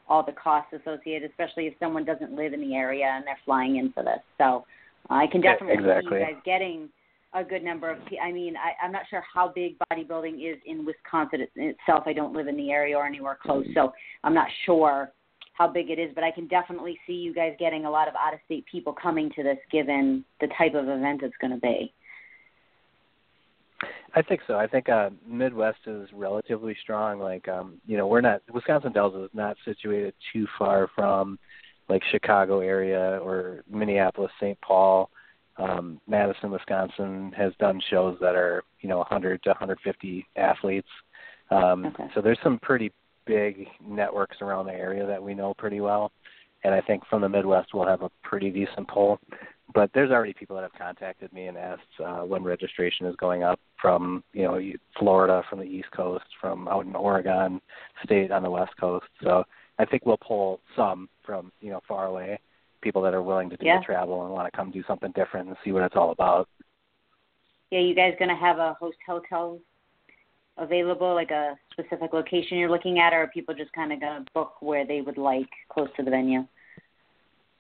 all 0.08 0.24
the 0.24 0.34
costs 0.34 0.74
associated, 0.74 1.30
especially 1.30 1.68
if 1.68 1.74
someone 1.80 2.06
doesn't 2.06 2.34
live 2.34 2.54
in 2.54 2.62
the 2.62 2.76
area 2.76 3.06
and 3.06 3.26
they're 3.26 3.38
flying 3.46 3.78
in 3.78 3.92
for 3.92 4.04
this. 4.04 4.20
So 4.38 4.66
uh, 5.10 5.16
I 5.16 5.28
can 5.28 5.42
definitely 5.42 5.76
exactly. 5.76 6.10
see 6.10 6.16
you 6.16 6.26
guys 6.26 6.42
getting 6.46 6.90
a 7.34 7.44
good 7.44 7.64
number 7.64 7.92
of. 7.92 8.00
I 8.22 8.32
mean, 8.32 8.56
I, 8.58 8.84
I'm 8.84 8.92
not 8.92 9.04
sure 9.10 9.24
how 9.34 9.52
big 9.54 9.76
bodybuilding 9.92 10.36
is 10.36 10.58
in 10.66 10.86
Wisconsin 10.86 11.48
itself. 11.56 12.04
I 12.06 12.14
don't 12.14 12.34
live 12.34 12.48
in 12.48 12.58
the 12.58 12.72
area 12.72 12.98
or 12.98 13.06
anywhere 13.06 13.38
close, 13.42 13.66
so 13.74 13.94
I'm 14.24 14.34
not 14.34 14.48
sure 14.66 15.12
how 15.54 15.68
big 15.68 15.90
it 15.90 16.00
is, 16.00 16.10
but 16.16 16.24
I 16.24 16.32
can 16.32 16.48
definitely 16.48 16.98
see 17.06 17.14
you 17.14 17.34
guys 17.34 17.54
getting 17.60 17.86
a 17.86 17.92
lot 17.92 18.08
of 18.08 18.16
out 18.16 18.34
of 18.34 18.40
state 18.46 18.66
people 18.72 18.94
coming 18.94 19.30
to 19.36 19.44
this 19.44 19.58
given 19.72 20.24
the 20.40 20.48
type 20.58 20.74
of 20.74 20.88
event 20.88 21.22
it's 21.22 21.36
going 21.42 21.52
to 21.52 21.60
be. 21.60 21.94
I 24.16 24.22
think 24.22 24.42
so. 24.48 24.56
I 24.56 24.68
think 24.68 24.90
uh 24.90 25.10
Midwest 25.28 25.80
is 25.86 26.10
relatively 26.14 26.76
strong. 26.82 27.20
Like 27.20 27.48
um, 27.48 27.80
you 27.86 27.98
know, 27.98 28.08
we're 28.08 28.22
not 28.22 28.42
Wisconsin 28.54 28.92
Dells 28.94 29.16
is 29.16 29.30
not 29.34 29.58
situated 29.66 30.14
too 30.34 30.48
far 30.58 30.90
from 30.96 31.38
like 31.90 32.02
Chicago 32.12 32.60
area 32.60 33.20
or 33.24 33.64
Minneapolis, 33.70 34.32
St. 34.40 34.60
Paul. 34.62 35.10
Um, 35.58 36.00
Madison, 36.08 36.52
Wisconsin 36.52 37.34
has 37.36 37.52
done 37.60 37.82
shows 37.90 38.18
that 38.22 38.36
are, 38.36 38.64
you 38.80 38.88
know, 38.88 39.00
100 39.00 39.44
to 39.44 39.50
150 39.50 40.26
athletes. 40.38 40.88
Um, 41.52 41.86
Okay. 41.88 42.06
So 42.16 42.22
there's 42.22 42.38
some 42.44 42.60
pretty 42.60 42.94
big 43.26 43.68
networks 43.86 44.38
around 44.42 44.68
the 44.68 44.74
area 44.74 45.06
that 45.06 45.22
we 45.22 45.34
know 45.34 45.54
pretty 45.58 45.82
well. 45.82 46.12
And 46.64 46.74
I 46.74 46.82
think 46.82 47.04
from 47.10 47.22
the 47.22 47.30
Midwest 47.30 47.74
we'll 47.74 47.88
have 47.88 48.04
a 48.04 48.12
pretty 48.24 48.50
decent 48.52 48.88
pull 48.88 49.20
but 49.74 49.92
there's 49.94 50.12
already 50.12 50.34
people 50.34 50.56
that 50.56 50.64
have 50.64 50.74
contacted 50.74 51.32
me 51.32 51.48
and 51.48 51.58
asked 51.58 51.82
uh, 52.04 52.20
when 52.20 52.44
registration 52.44 53.06
is 53.06 53.16
going 53.18 53.44
up 53.44 53.60
from 53.82 54.24
you 54.34 54.44
know 54.44 54.60
Florida, 54.98 55.44
from 55.50 55.60
the 55.60 55.66
East 55.66 55.92
Coast, 55.96 56.26
from 56.42 56.68
out 56.68 56.86
in 56.86 56.96
Oregon 56.96 57.62
State 58.04 58.32
on 58.32 58.44
the 58.44 58.50
West 58.50 58.72
Coast. 58.80 59.06
So 59.24 59.44
I 59.78 59.86
think 59.86 60.06
we'll 60.06 60.18
pull 60.18 60.60
some 60.76 61.10
from 61.24 61.52
you 61.62 61.72
know 61.72 61.82
far 61.88 62.08
away, 62.08 62.40
people 62.82 63.02
that 63.04 63.14
are 63.14 63.22
willing 63.22 63.50
to 63.50 63.58
do 63.58 63.66
Yeah. 63.66 63.80
the 63.80 63.86
travel 63.86 64.26
and 64.26 64.34
want 64.34 64.52
to 64.52 64.58
come 64.58 64.72
do 64.72 64.84
something 64.84 65.12
different 65.12 65.50
and 65.50 65.58
see 65.64 65.72
what 65.72 65.84
it's 65.84 65.96
all 65.96 66.12
about. 66.12 66.48
Yeah, 67.72 67.80
you 67.80 67.94
guys 67.94 68.16
gonna 68.18 68.36
have 68.36 68.58
a 68.58 68.74
host 68.74 68.98
hotel 69.06 69.60
available, 70.58 71.14
like 71.14 71.32
a 71.32 71.58
specific 71.72 72.12
location 72.12 72.58
you're 72.58 72.70
looking 72.70 73.00
at, 73.00 73.14
or 73.14 73.24
are 73.24 73.28
people 73.28 73.54
just 73.54 73.72
kind 73.74 73.94
of 73.94 74.00
gonna 74.00 74.26
book 74.34 74.62
where 74.62 74.86
they 74.86 75.02
would 75.02 75.18
like 75.18 75.50
close 75.70 75.90
to 75.96 76.04
the 76.04 76.10
venue? 76.10 76.46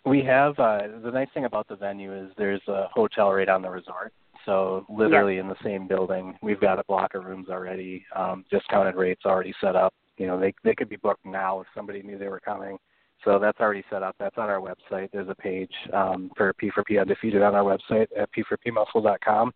We 0.05 0.23
have 0.23 0.57
uh 0.59 0.79
the 1.03 1.11
nice 1.11 1.27
thing 1.33 1.45
about 1.45 1.67
the 1.67 1.75
venue 1.75 2.13
is 2.13 2.31
there's 2.37 2.61
a 2.67 2.87
hotel 2.93 3.31
right 3.31 3.49
on 3.49 3.61
the 3.61 3.69
resort. 3.69 4.13
So 4.45 4.85
literally 4.89 5.37
in 5.37 5.47
the 5.47 5.55
same 5.63 5.87
building, 5.87 6.37
we've 6.41 6.61
got 6.61 6.79
a 6.79 6.83
block 6.85 7.13
of 7.13 7.25
rooms 7.25 7.49
already, 7.49 8.05
um, 8.15 8.45
discounted 8.49 8.95
rates 8.95 9.21
already 9.25 9.53
set 9.61 9.75
up. 9.75 9.93
You 10.17 10.27
know, 10.27 10.39
they 10.39 10.53
they 10.63 10.73
could 10.73 10.89
be 10.89 10.95
booked 10.95 11.25
now 11.25 11.61
if 11.61 11.67
somebody 11.75 12.01
knew 12.01 12.17
they 12.17 12.29
were 12.29 12.39
coming. 12.39 12.77
So 13.25 13.37
that's 13.37 13.59
already 13.59 13.83
set 13.89 14.01
up. 14.01 14.15
That's 14.17 14.37
on 14.37 14.49
our 14.49 14.61
website. 14.61 15.09
There's 15.11 15.27
a 15.29 15.35
page 15.35 15.73
um, 15.93 16.31
for 16.37 16.53
P4P 16.53 17.01
Undefeated 17.01 17.41
on 17.41 17.53
our 17.53 17.63
website 17.63 18.07
at 18.17 18.29
p4pmuscle.com, 18.31 19.51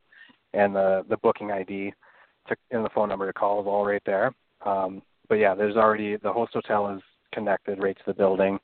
and 0.54 0.76
the 0.76 1.06
the 1.10 1.18
booking 1.18 1.52
ID 1.52 1.94
to, 2.50 2.56
and 2.72 2.84
the 2.84 2.90
phone 2.94 3.10
number 3.10 3.26
to 3.26 3.34
call 3.34 3.62
is 3.62 3.68
all 3.68 3.86
right 3.86 4.04
there. 4.06 4.34
Um, 4.66 5.02
but 5.30 5.36
yeah, 5.36 5.56
there's 5.56 5.78
already 5.78 6.18
the 6.18 6.32
host 6.32 6.54
hotel 6.54 6.94
is 6.94 7.02
connected 7.34 7.82
right 7.82 7.98
to 7.98 8.04
the 8.06 8.14
building. 8.14 8.60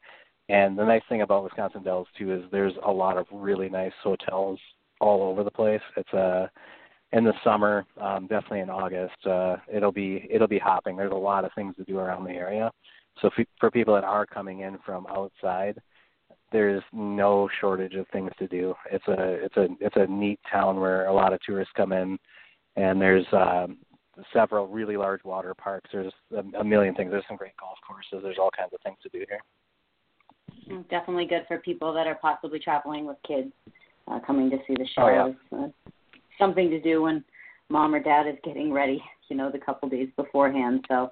And 0.50 0.78
the 0.78 0.84
nice 0.84 1.04
thing 1.08 1.22
about 1.22 1.44
Wisconsin 1.44 1.84
Dells 1.84 2.08
too 2.18 2.34
is 2.34 2.42
there's 2.52 2.74
a 2.86 2.92
lot 2.92 3.18
of 3.18 3.28
really 3.32 3.70
nice 3.70 3.94
hotels 4.04 4.60
all 5.00 5.22
over 5.24 5.44
the 5.44 5.52
place. 5.52 5.82
It's 5.96 6.12
a 6.14 6.50
in 7.12 7.24
the 7.24 7.34
summer, 7.44 7.86
um, 8.00 8.28
definitely 8.28 8.60
in 8.60 8.70
August, 8.70 9.26
uh, 9.26 9.58
it'll 9.72 9.92
be 9.92 10.28
it'll 10.30 10.48
be 10.48 10.60
hopping. 10.60 10.96
There's 10.96 11.12
a 11.12 11.16
lot 11.16 11.46
of 11.46 11.52
things 11.56 11.76
to 11.78 11.84
do 11.84 11.98
around 11.98 12.26
the 12.26 12.34
area. 12.34 12.72
So 13.22 13.30
f- 13.38 13.46
for 13.60 13.72
people 13.72 13.96
that 13.96 14.04
are 14.04 14.26
coming 14.26 14.62
in 14.62 14.78
from 14.86 15.08
outside, 15.08 15.80
there's 16.52 16.84
no 16.94 17.50
shortage 17.60 17.96
of 17.96 18.08
things 18.10 18.32
to 18.40 18.48
do. 18.48 18.76
It's 18.92 19.08
a 19.08 19.46
it's 19.46 19.58
a 19.58 19.68
it's 19.80 19.96
a 19.96 20.08
neat 20.08 20.40
town 20.52 20.80
where 20.80 21.08
a 21.08 21.14
lot 21.14 21.34
of 21.34 21.40
tourists 21.42 21.74
come 21.76 21.94
in, 21.94 22.18
and 22.76 23.02
there's 23.02 23.26
um, 23.34 23.78
several 24.34 24.68
really 24.68 24.98
large 24.98 25.24
water 25.24 25.54
parks. 25.56 25.90
There's 25.92 26.14
a, 26.36 26.60
a 26.60 26.64
million 26.64 26.94
things. 26.94 27.12
There's 27.12 27.24
some 27.28 27.38
great 27.38 27.58
golf 27.60 27.78
courses. 27.86 28.24
There's 28.24 28.38
all 28.40 28.52
kinds 28.56 28.74
of 28.74 28.82
things 28.82 28.98
to 29.04 29.10
do 29.10 29.26
here. 29.28 29.42
Definitely 30.90 31.26
good 31.26 31.46
for 31.48 31.58
people 31.58 31.94
that 31.94 32.06
are 32.06 32.16
possibly 32.16 32.60
traveling 32.60 33.06
with 33.06 33.18
kids 33.28 33.52
uh, 34.08 34.20
coming 34.26 34.50
to 34.50 34.58
see 34.68 34.76
the 34.76 34.88
show. 34.96 35.02
Oh, 35.02 35.36
yeah. 35.52 35.66
Uh, 35.66 35.68
something 36.38 36.70
to 36.70 36.80
do 36.80 37.02
when 37.04 37.24
mom 37.70 37.94
or 37.96 38.02
dad 38.02 38.28
is 38.28 38.36
getting 38.44 38.72
ready, 38.72 39.04
you 39.30 39.36
know, 39.36 39.52
the 39.52 39.58
couple 39.58 39.90
days 39.90 40.10
beforehand. 40.16 40.86
So 40.88 41.10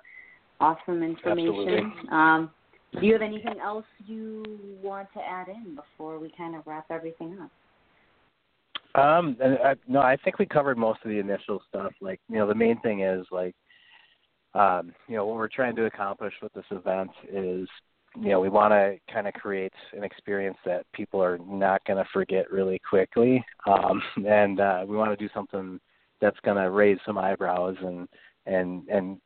awesome 0.60 1.04
information. 1.04 1.50
Absolutely. 1.50 2.10
Um, 2.12 2.52
do 3.00 3.06
you 3.06 3.13
have 3.13 3.22
anything 3.22 3.60
else 3.63 3.86
you 4.06 4.43
want 4.82 5.08
to 5.13 5.20
add 5.20 5.48
in 5.50 5.76
before 5.76 6.20
we 6.20 6.32
kind 6.38 6.56
of 6.56 6.65
wrap 6.65 6.86
everything 6.89 7.38
up? 7.41 7.52
Um, 9.02 9.38
I, 9.43 9.76
no, 9.88 10.00
I 10.00 10.17
think 10.24 10.39
we 10.39 10.46
covered 10.46 10.78
most 10.78 11.00
of 11.04 11.10
the 11.10 11.20
initial 11.20 11.62
stuff. 11.70 11.91
Like, 12.02 12.20
you 12.30 12.38
know, 12.38 12.48
the 12.48 12.56
main 12.56 12.80
thing 12.82 13.02
is 13.02 13.26
like, 13.32 13.56
um, 14.54 14.93
you 15.08 15.15
know, 15.15 15.26
what 15.26 15.36
we're 15.36 15.48
trying 15.48 15.76
to 15.76 15.86
accomplish 15.86 16.34
with 16.41 16.54
this 16.54 16.65
event 16.72 17.12
is, 17.32 17.67
you 18.19 18.30
know, 18.30 18.39
we 18.39 18.49
want 18.49 18.71
to 18.71 18.97
kind 19.12 19.27
of 19.27 19.34
create 19.34 19.73
an 19.93 20.03
experience 20.03 20.58
that 20.65 20.86
people 20.93 21.21
are 21.21 21.38
not 21.39 21.84
going 21.86 22.03
to 22.03 22.10
forget 22.12 22.51
really 22.51 22.80
quickly, 22.80 23.43
um, 23.65 24.01
and 24.27 24.60
uh, 24.60 24.86
we 24.88 24.95
want 24.95 25.17
to 25.17 25.23
do 25.23 25.32
something 25.34 25.80
that's 26.19 26.39
going 26.43 26.58
to 26.58 26.71
raise 26.71 26.97
some 27.06 27.17
eyebrows 27.17 27.75
and 27.82 28.08
and 28.45 28.88
and 28.88 29.17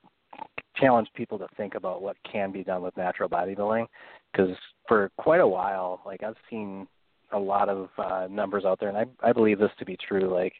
challenge 0.75 1.07
people 1.15 1.37
to 1.37 1.47
think 1.57 1.75
about 1.75 2.01
what 2.01 2.17
can 2.29 2.51
be 2.51 2.63
done 2.63 2.81
with 2.81 2.95
natural 2.97 3.29
bodybuilding. 3.29 3.85
Because 4.31 4.55
for 4.87 5.11
quite 5.17 5.41
a 5.41 5.47
while, 5.47 6.01
like 6.05 6.23
I've 6.23 6.35
seen 6.49 6.87
a 7.33 7.39
lot 7.39 7.69
of 7.69 7.89
uh, 7.97 8.27
numbers 8.29 8.65
out 8.65 8.79
there, 8.79 8.89
and 8.89 8.97
I, 8.97 9.05
I 9.21 9.33
believe 9.33 9.59
this 9.59 9.71
to 9.79 9.85
be 9.85 9.97
true. 10.07 10.33
Like, 10.33 10.53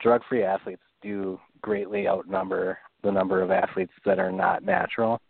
drug-free 0.00 0.42
athletes 0.42 0.82
do 1.02 1.38
greatly 1.62 2.08
outnumber 2.08 2.78
the 3.02 3.10
number 3.10 3.42
of 3.42 3.50
athletes 3.50 3.92
that 4.04 4.18
are 4.18 4.32
not 4.32 4.64
natural. 4.64 5.20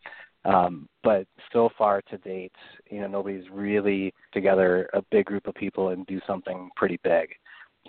Um, 0.44 0.88
but 1.02 1.26
so 1.52 1.68
far 1.76 2.00
to 2.02 2.18
date, 2.18 2.52
you 2.90 3.00
know, 3.00 3.06
nobody's 3.06 3.44
really 3.50 4.14
together 4.32 4.88
a 4.94 5.02
big 5.10 5.26
group 5.26 5.46
of 5.46 5.54
people 5.54 5.90
and 5.90 6.06
do 6.06 6.20
something 6.26 6.70
pretty 6.76 6.98
big. 7.02 7.28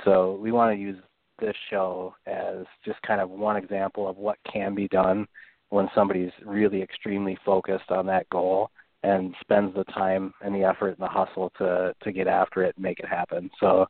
So 0.03 0.39
we 0.41 0.51
want 0.51 0.75
to 0.75 0.81
use 0.81 0.97
this 1.39 1.55
show 1.69 2.13
as 2.25 2.65
just 2.85 3.01
kind 3.03 3.21
of 3.21 3.29
one 3.29 3.55
example 3.55 4.07
of 4.07 4.17
what 4.17 4.37
can 4.51 4.75
be 4.75 4.87
done 4.87 5.25
when 5.69 5.87
somebody's 5.93 6.31
really 6.45 6.81
extremely 6.81 7.37
focused 7.45 7.91
on 7.91 8.05
that 8.07 8.29
goal 8.29 8.71
and 9.03 9.33
spends 9.39 9.73
the 9.75 9.85
time 9.85 10.33
and 10.41 10.53
the 10.53 10.63
effort 10.63 10.89
and 10.89 10.99
the 10.99 11.07
hustle 11.07 11.51
to 11.57 11.93
to 12.03 12.11
get 12.11 12.27
after 12.27 12.63
it 12.63 12.75
and 12.75 12.83
make 12.83 12.99
it 12.99 13.07
happen. 13.07 13.49
So, 13.59 13.85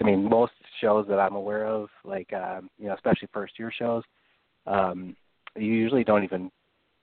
I 0.00 0.04
mean, 0.04 0.28
most 0.28 0.52
shows 0.80 1.06
that 1.08 1.18
I'm 1.18 1.34
aware 1.34 1.66
of, 1.66 1.88
like 2.04 2.32
um, 2.32 2.68
you 2.78 2.86
know, 2.86 2.94
especially 2.94 3.28
first 3.32 3.58
year 3.58 3.72
shows, 3.76 4.04
um, 4.66 5.16
you 5.56 5.72
usually 5.72 6.04
don't 6.04 6.24
even 6.24 6.50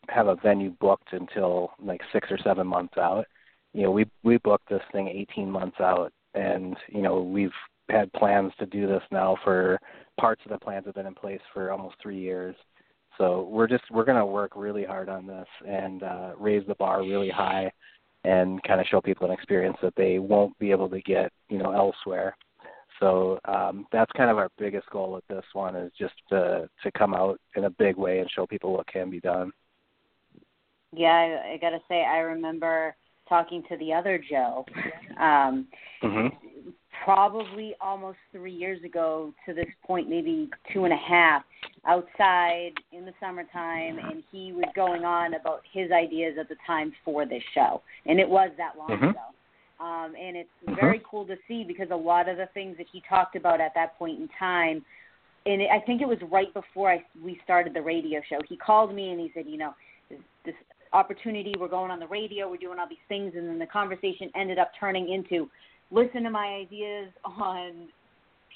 have 0.09 0.27
a 0.27 0.35
venue 0.35 0.71
booked 0.79 1.13
until 1.13 1.71
like 1.81 2.01
six 2.11 2.29
or 2.31 2.37
seven 2.37 2.67
months 2.67 2.97
out. 2.97 3.25
You 3.73 3.83
know, 3.83 3.91
we 3.91 4.05
we 4.23 4.37
booked 4.37 4.69
this 4.69 4.81
thing 4.91 5.07
18 5.07 5.49
months 5.49 5.77
out, 5.79 6.11
and 6.33 6.75
you 6.89 7.01
know 7.01 7.21
we've 7.21 7.51
had 7.89 8.11
plans 8.13 8.51
to 8.59 8.65
do 8.65 8.87
this 8.87 9.03
now 9.11 9.37
for 9.43 9.79
parts 10.19 10.41
of 10.45 10.51
the 10.51 10.57
plans 10.57 10.85
have 10.85 10.95
been 10.95 11.05
in 11.05 11.13
place 11.13 11.41
for 11.53 11.71
almost 11.71 11.95
three 12.01 12.19
years. 12.19 12.55
So 13.17 13.47
we're 13.49 13.67
just 13.67 13.83
we're 13.91 14.05
to 14.05 14.25
work 14.25 14.51
really 14.55 14.83
hard 14.83 15.09
on 15.09 15.25
this 15.25 15.47
and 15.67 16.03
uh, 16.03 16.31
raise 16.37 16.65
the 16.67 16.75
bar 16.75 17.01
really 17.01 17.29
high, 17.29 17.71
and 18.23 18.61
kind 18.63 18.81
of 18.81 18.87
show 18.87 19.01
people 19.01 19.27
an 19.27 19.33
experience 19.33 19.77
that 19.81 19.95
they 19.95 20.19
won't 20.19 20.57
be 20.59 20.71
able 20.71 20.89
to 20.89 21.01
get 21.01 21.31
you 21.49 21.57
know 21.57 21.71
elsewhere. 21.71 22.35
So 22.99 23.39
um, 23.45 23.87
that's 23.91 24.11
kind 24.13 24.29
of 24.29 24.37
our 24.37 24.49
biggest 24.57 24.89
goal 24.89 25.11
with 25.11 25.27
this 25.27 25.45
one 25.53 25.75
is 25.75 25.91
just 25.97 26.13
to 26.29 26.69
to 26.83 26.91
come 26.91 27.13
out 27.13 27.39
in 27.55 27.65
a 27.65 27.69
big 27.69 27.97
way 27.97 28.19
and 28.19 28.29
show 28.31 28.45
people 28.45 28.73
what 28.73 28.87
can 28.87 29.09
be 29.09 29.19
done. 29.19 29.51
Yeah, 30.95 31.07
I, 31.09 31.53
I 31.53 31.57
got 31.57 31.71
to 31.71 31.79
say, 31.87 32.03
I 32.03 32.19
remember 32.19 32.95
talking 33.27 33.63
to 33.69 33.77
the 33.77 33.93
other 33.93 34.21
Joe. 34.29 34.65
Um, 35.19 35.67
hmm 36.01 36.27
probably 37.03 37.75
almost 37.81 38.17
three 38.31 38.51
years 38.51 38.83
ago 38.83 39.31
to 39.45 39.53
this 39.53 39.67
point, 39.85 40.09
maybe 40.09 40.49
two 40.73 40.85
and 40.85 40.93
a 40.93 40.97
half, 40.97 41.43
outside 41.85 42.71
in 42.91 43.05
the 43.05 43.13
summertime, 43.19 43.99
and 43.99 44.23
he 44.31 44.51
was 44.51 44.65
going 44.75 45.05
on 45.05 45.35
about 45.35 45.61
his 45.71 45.91
ideas 45.91 46.35
at 46.39 46.49
the 46.49 46.55
time 46.65 46.91
for 47.03 47.25
this 47.25 47.43
show, 47.53 47.81
and 48.07 48.19
it 48.19 48.27
was 48.27 48.49
that 48.57 48.75
long 48.77 48.89
Mhm. 48.89 49.11
ago. 49.11 49.19
Um, 49.79 50.15
and 50.15 50.35
it's 50.35 50.49
Mhm. 50.63 50.75
very 50.75 50.99
cool 50.99 51.25
to 51.27 51.37
see 51.47 51.63
because 51.63 51.91
a 51.91 51.95
lot 51.95 52.27
of 52.27 52.37
the 52.37 52.47
things 52.47 52.77
that 52.77 52.87
he 52.87 53.01
talked 53.01 53.35
about 53.35 53.61
at 53.61 53.73
that 53.75 53.97
point 53.97 54.19
in 54.19 54.27
time, 54.29 54.83
and 55.45 55.61
I 55.63 55.79
think 55.79 56.01
it 56.01 56.07
was 56.07 56.21
right 56.23 56.51
before 56.53 56.89
I 56.89 57.03
we 57.21 57.39
started 57.43 57.73
the 57.73 57.81
radio 57.81 58.21
show. 58.21 58.41
He 58.43 58.57
called 58.57 58.93
me 58.93 59.11
and 59.11 59.19
he 59.19 59.29
said, 59.33 59.45
you 59.45 59.57
know, 59.57 59.75
this, 60.09 60.21
this 60.43 60.55
opportunity, 60.95 61.53
we're 61.59 61.67
going 61.67 61.91
on 61.91 61.99
the 61.99 62.07
radio, 62.07 62.49
we're 62.49 62.57
doing 62.57 62.79
all 62.79 62.87
these 62.87 62.97
things, 63.09 63.33
and 63.35 63.47
then 63.47 63.59
the 63.59 63.67
conversation 63.67 64.31
ended 64.35 64.57
up 64.57 64.71
turning 64.79 65.11
into 65.11 65.49
listen 65.91 66.23
to 66.23 66.29
my 66.29 66.47
ideas 66.47 67.09
on 67.23 67.87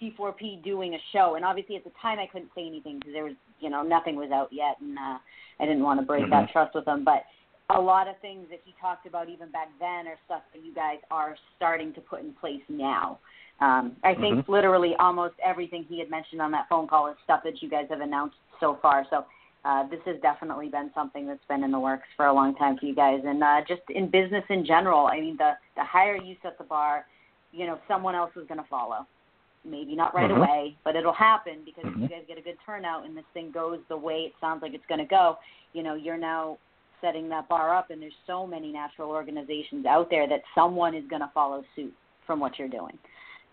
P4P 0.02 0.64
doing 0.64 0.96
a 0.96 0.98
show. 1.12 1.36
And 1.36 1.46
obviously 1.46 1.76
at 1.76 1.84
the 1.84 1.92
time 2.02 2.18
I 2.18 2.28
couldn't 2.28 2.50
say 2.56 2.66
anything 2.66 2.98
because 3.00 3.14
there 3.14 3.26
was, 3.26 3.36
you 3.60 3.70
know, 3.70 3.84
nothing 3.84 4.16
was 4.16 4.32
out 4.32 4.50
yet, 4.52 4.78
and 4.82 4.98
uh, 4.98 5.18
I 5.60 5.66
didn't 5.66 5.84
want 5.84 6.00
to 6.00 6.06
break 6.06 6.30
that 6.30 6.48
Mhm. 6.48 6.52
trust 6.52 6.74
with 6.74 6.88
him. 6.88 7.04
But 7.04 7.26
a 7.70 7.80
lot 7.80 8.08
of 8.08 8.18
things 8.20 8.50
that 8.50 8.62
he 8.66 8.74
talked 8.82 9.06
about 9.06 9.30
even 9.30 9.52
back 9.52 9.68
then 9.80 10.08
are 10.08 10.18
stuff 10.26 10.42
that 10.54 10.64
you 10.64 10.74
guys 10.74 11.00
are 11.12 11.36
starting 11.56 11.94
to 11.94 12.02
put 12.02 12.22
in 12.22 12.34
place 12.34 12.64
now. 12.68 13.20
Um, 13.60 13.96
I 14.04 14.16
think 14.16 14.40
Mhm. 14.40 14.48
literally 14.48 14.96
almost 14.96 15.36
everything 15.40 15.84
he 15.84 16.00
had 16.00 16.10
mentioned 16.10 16.42
on 16.42 16.52
that 16.52 16.68
phone 16.70 16.88
call 16.88 17.08
is 17.08 17.18
stuff 17.20 17.44
that 17.44 17.62
you 17.62 17.70
guys 17.70 17.88
have 17.90 18.02
announced 18.02 18.38
so 18.60 18.76
far. 18.76 19.06
So 19.10 19.26
uh, 19.70 19.88
this 19.88 20.00
has 20.06 20.16
definitely 20.22 20.68
been 20.68 20.90
something 20.96 21.28
that's 21.28 21.46
been 21.48 21.64
in 21.64 21.72
the 21.72 21.80
works 21.80 22.08
for 22.18 22.26
a 22.26 22.34
long 22.34 22.56
time 22.56 22.76
for 22.78 22.86
you 22.88 22.96
guys, 22.96 23.20
and 23.24 23.44
uh, 23.44 23.62
just 23.68 23.82
in 23.90 24.10
business 24.10 24.44
in 24.50 24.66
general. 24.66 25.06
I 25.06 25.20
mean, 25.20 25.38
the 25.38 25.52
the 25.76 25.84
higher 25.84 26.16
you 26.16 26.36
set 26.42 26.58
the 26.58 26.64
bar, 26.64 27.06
you 27.52 27.68
know, 27.68 27.78
someone 27.88 28.16
else 28.16 28.32
is 28.36 28.48
going 28.48 28.60
to 28.60 28.68
follow. 28.68 29.06
Maybe 29.64 29.96
not 29.96 30.16
right 30.16 30.32
Mhm. 30.32 30.38
away, 30.38 30.78
but 30.84 30.96
it'll 30.96 31.14
happen 31.14 31.60
because 31.66 31.84
if 31.86 31.94
you 32.02 32.08
guys 32.08 32.24
get 32.28 32.38
a 32.38 32.42
good 32.42 32.58
turnout 32.66 33.06
and 33.06 33.16
this 33.16 33.26
thing 33.34 33.52
goes 33.52 33.80
the 33.90 33.98
way 33.98 34.22
it 34.22 34.34
sounds 34.42 34.62
like 34.64 34.74
it's 34.74 34.86
going 34.88 35.00
to 35.00 35.06
go, 35.06 35.38
you 35.74 35.84
know, 35.84 35.94
you're 35.96 36.18
now 36.18 36.58
setting 37.02 37.30
that 37.30 37.48
bar 37.48 37.76
up, 37.76 37.92
and 37.92 38.02
there's 38.02 38.22
so 38.26 38.48
many 38.48 38.72
natural 38.72 39.10
organizations 39.12 39.86
out 39.86 40.10
there 40.10 40.28
that 40.28 40.42
someone 40.56 40.96
is 40.96 41.06
going 41.10 41.22
to 41.22 41.32
follow 41.34 41.64
suit 41.76 41.94
from 42.26 42.40
what 42.40 42.58
you're 42.58 42.70
doing. 42.80 42.98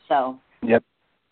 So 0.09 0.39
Yep. 0.63 0.83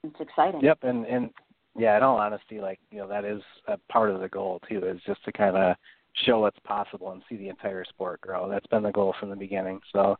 it's 0.03 0.21
exciting. 0.21 0.61
Yep, 0.61 0.79
and 0.83 1.07
and 1.07 1.31
yeah, 1.77 1.97
in 1.97 2.03
all 2.03 2.19
honesty, 2.19 2.61
like 2.61 2.79
you 2.91 2.99
know, 2.99 3.09
that 3.09 3.25
is 3.25 3.43
a 3.69 3.79
part 3.91 4.11
of 4.11 4.21
the 4.21 4.29
goal 4.29 4.61
too, 4.69 4.85
is 4.87 5.01
just 5.07 5.25
to 5.25 5.33
kind 5.33 5.57
of 5.57 5.77
show 6.25 6.41
what's 6.41 6.59
possible 6.61 7.11
and 7.11 7.23
see 7.29 7.37
the 7.37 7.49
entire 7.49 7.85
sport 7.85 8.21
grow. 8.21 8.49
That's 8.49 8.67
been 8.69 8.83
the 8.83 8.93
goal 8.93 9.15
from 9.19 9.31
the 9.31 9.37
beginning. 9.37 9.81
So, 9.93 10.17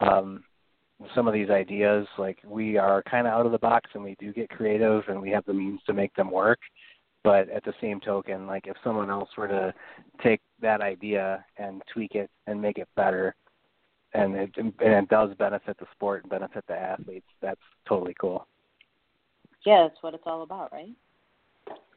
um, 0.00 0.44
some 1.14 1.26
of 1.26 1.34
these 1.34 1.50
ideas, 1.50 2.06
like 2.18 2.38
we 2.46 2.76
are 2.76 3.02
kind 3.02 3.26
of 3.26 3.32
out 3.32 3.46
of 3.46 3.52
the 3.52 3.58
box 3.58 3.90
and 3.94 4.04
we 4.04 4.16
do 4.20 4.32
get 4.32 4.50
creative 4.50 5.02
and 5.08 5.20
we 5.20 5.30
have 5.30 5.44
the 5.46 5.54
means 5.54 5.80
to 5.86 5.92
make 5.92 6.14
them 6.14 6.30
work. 6.30 6.60
But 7.22 7.48
at 7.48 7.64
the 7.64 7.72
same 7.80 8.00
token, 8.00 8.46
like 8.46 8.66
if 8.66 8.76
someone 8.84 9.10
else 9.10 9.30
were 9.38 9.48
to 9.48 9.72
take 10.22 10.42
that 10.60 10.82
idea 10.82 11.42
and 11.56 11.82
tweak 11.90 12.14
it 12.14 12.30
and 12.46 12.60
make 12.60 12.76
it 12.76 12.88
better, 12.96 13.34
and 14.12 14.36
it 14.36 14.50
and 14.58 14.72
it 14.78 15.08
does 15.08 15.30
benefit 15.38 15.78
the 15.78 15.86
sport 15.92 16.22
and 16.22 16.30
benefit 16.30 16.64
the 16.68 16.74
athletes. 16.74 17.26
That's 17.40 17.60
totally 17.88 18.14
cool. 18.20 18.46
Yeah, 19.64 19.88
that's 19.88 20.02
what 20.02 20.14
it's 20.14 20.24
all 20.26 20.42
about, 20.42 20.72
right? 20.72 20.90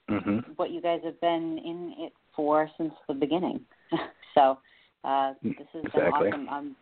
Mm-hmm. 0.10 0.52
What 0.56 0.72
you 0.72 0.82
guys 0.82 1.02
have 1.04 1.20
been 1.20 1.60
in 1.64 1.94
it 1.98 2.14
for 2.36 2.70
since 2.78 2.94
the 3.08 3.14
beginning. 3.14 3.60
so 4.36 4.58
uh, 5.04 5.34
this 5.44 5.54
has 5.74 5.84
exactly. 5.86 6.32
been 6.32 6.48
awesome. 6.48 6.50
Um, 6.50 6.76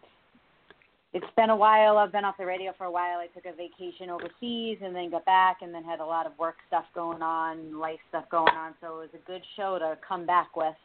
it's 1.13 1.25
been 1.37 1.49
a 1.49 1.55
while. 1.55 1.97
I've 1.97 2.11
been 2.11 2.25
off 2.25 2.35
the 2.37 2.45
radio 2.45 2.73
for 2.77 2.83
a 2.83 2.91
while. 2.91 3.19
I 3.19 3.27
took 3.27 3.45
a 3.45 3.55
vacation 3.55 4.09
overseas 4.09 4.79
and 4.83 4.93
then 4.93 5.09
got 5.09 5.23
back 5.23 5.59
and 5.61 5.73
then 5.73 5.85
had 5.85 6.01
a 6.01 6.05
lot 6.05 6.25
of 6.25 6.37
work 6.37 6.55
stuff 6.67 6.83
going 6.93 7.21
on, 7.21 7.79
life 7.79 7.99
stuff 8.09 8.25
going 8.29 8.53
on. 8.53 8.73
So 8.81 8.97
it 8.97 8.99
was 8.99 9.09
a 9.13 9.25
good 9.25 9.41
show 9.55 9.79
to 9.79 9.97
come 10.05 10.25
back 10.25 10.57
with. 10.57 10.75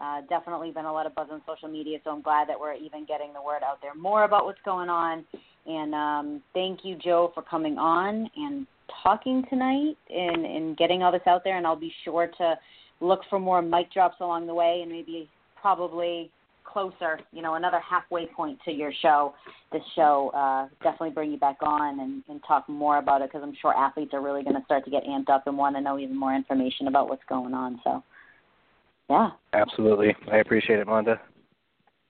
Uh, 0.00 0.22
definitely 0.28 0.72
been 0.72 0.84
a 0.84 0.92
lot 0.92 1.06
of 1.06 1.14
buzz 1.14 1.28
on 1.30 1.40
social 1.46 1.68
media, 1.68 1.98
so 2.02 2.10
I'm 2.10 2.22
glad 2.22 2.48
that 2.48 2.58
we're 2.58 2.74
even 2.74 3.04
getting 3.04 3.32
the 3.32 3.42
word 3.42 3.62
out 3.64 3.80
there 3.80 3.94
more 3.94 4.24
about 4.24 4.46
what's 4.46 4.60
going 4.64 4.88
on. 4.88 5.24
And 5.66 5.94
um, 5.94 6.42
thank 6.54 6.80
you, 6.82 6.96
Joe, 6.96 7.30
for 7.32 7.42
coming 7.42 7.78
on 7.78 8.28
and 8.36 8.66
talking 9.02 9.44
tonight 9.48 9.96
and, 10.10 10.44
and 10.44 10.76
getting 10.76 11.02
all 11.02 11.12
this 11.12 11.22
out 11.26 11.42
there. 11.44 11.56
And 11.56 11.66
I'll 11.66 11.76
be 11.76 11.92
sure 12.04 12.28
to 12.38 12.54
look 13.00 13.20
for 13.30 13.38
more 13.38 13.62
mic 13.62 13.92
drops 13.92 14.16
along 14.20 14.46
the 14.46 14.54
way 14.54 14.80
and 14.82 14.90
maybe 14.90 15.28
probably 15.60 16.30
closer, 16.64 17.18
you 17.32 17.42
know, 17.42 17.54
another 17.54 17.80
halfway 17.80 18.26
point 18.26 18.58
to 18.64 18.70
your 18.70 18.92
show, 19.00 19.34
this 19.72 19.82
show, 19.96 20.30
uh, 20.34 20.68
definitely 20.82 21.10
bring 21.10 21.30
you 21.32 21.38
back 21.38 21.56
on 21.62 22.00
and, 22.00 22.22
and 22.28 22.40
talk 22.46 22.68
more 22.68 22.98
about 22.98 23.22
it 23.22 23.30
because 23.30 23.42
I'm 23.42 23.54
sure 23.60 23.74
athletes 23.74 24.12
are 24.12 24.20
really 24.20 24.42
going 24.42 24.56
to 24.56 24.64
start 24.64 24.84
to 24.84 24.90
get 24.90 25.04
amped 25.04 25.30
up 25.30 25.46
and 25.46 25.56
want 25.56 25.76
to 25.76 25.80
know 25.80 25.98
even 25.98 26.18
more 26.18 26.34
information 26.34 26.88
about 26.88 27.08
what's 27.08 27.22
going 27.28 27.54
on. 27.54 27.80
So, 27.84 28.02
yeah. 29.08 29.30
Absolutely. 29.54 30.14
I 30.30 30.36
appreciate 30.36 30.78
it, 30.78 30.86
Melinda. 30.86 31.20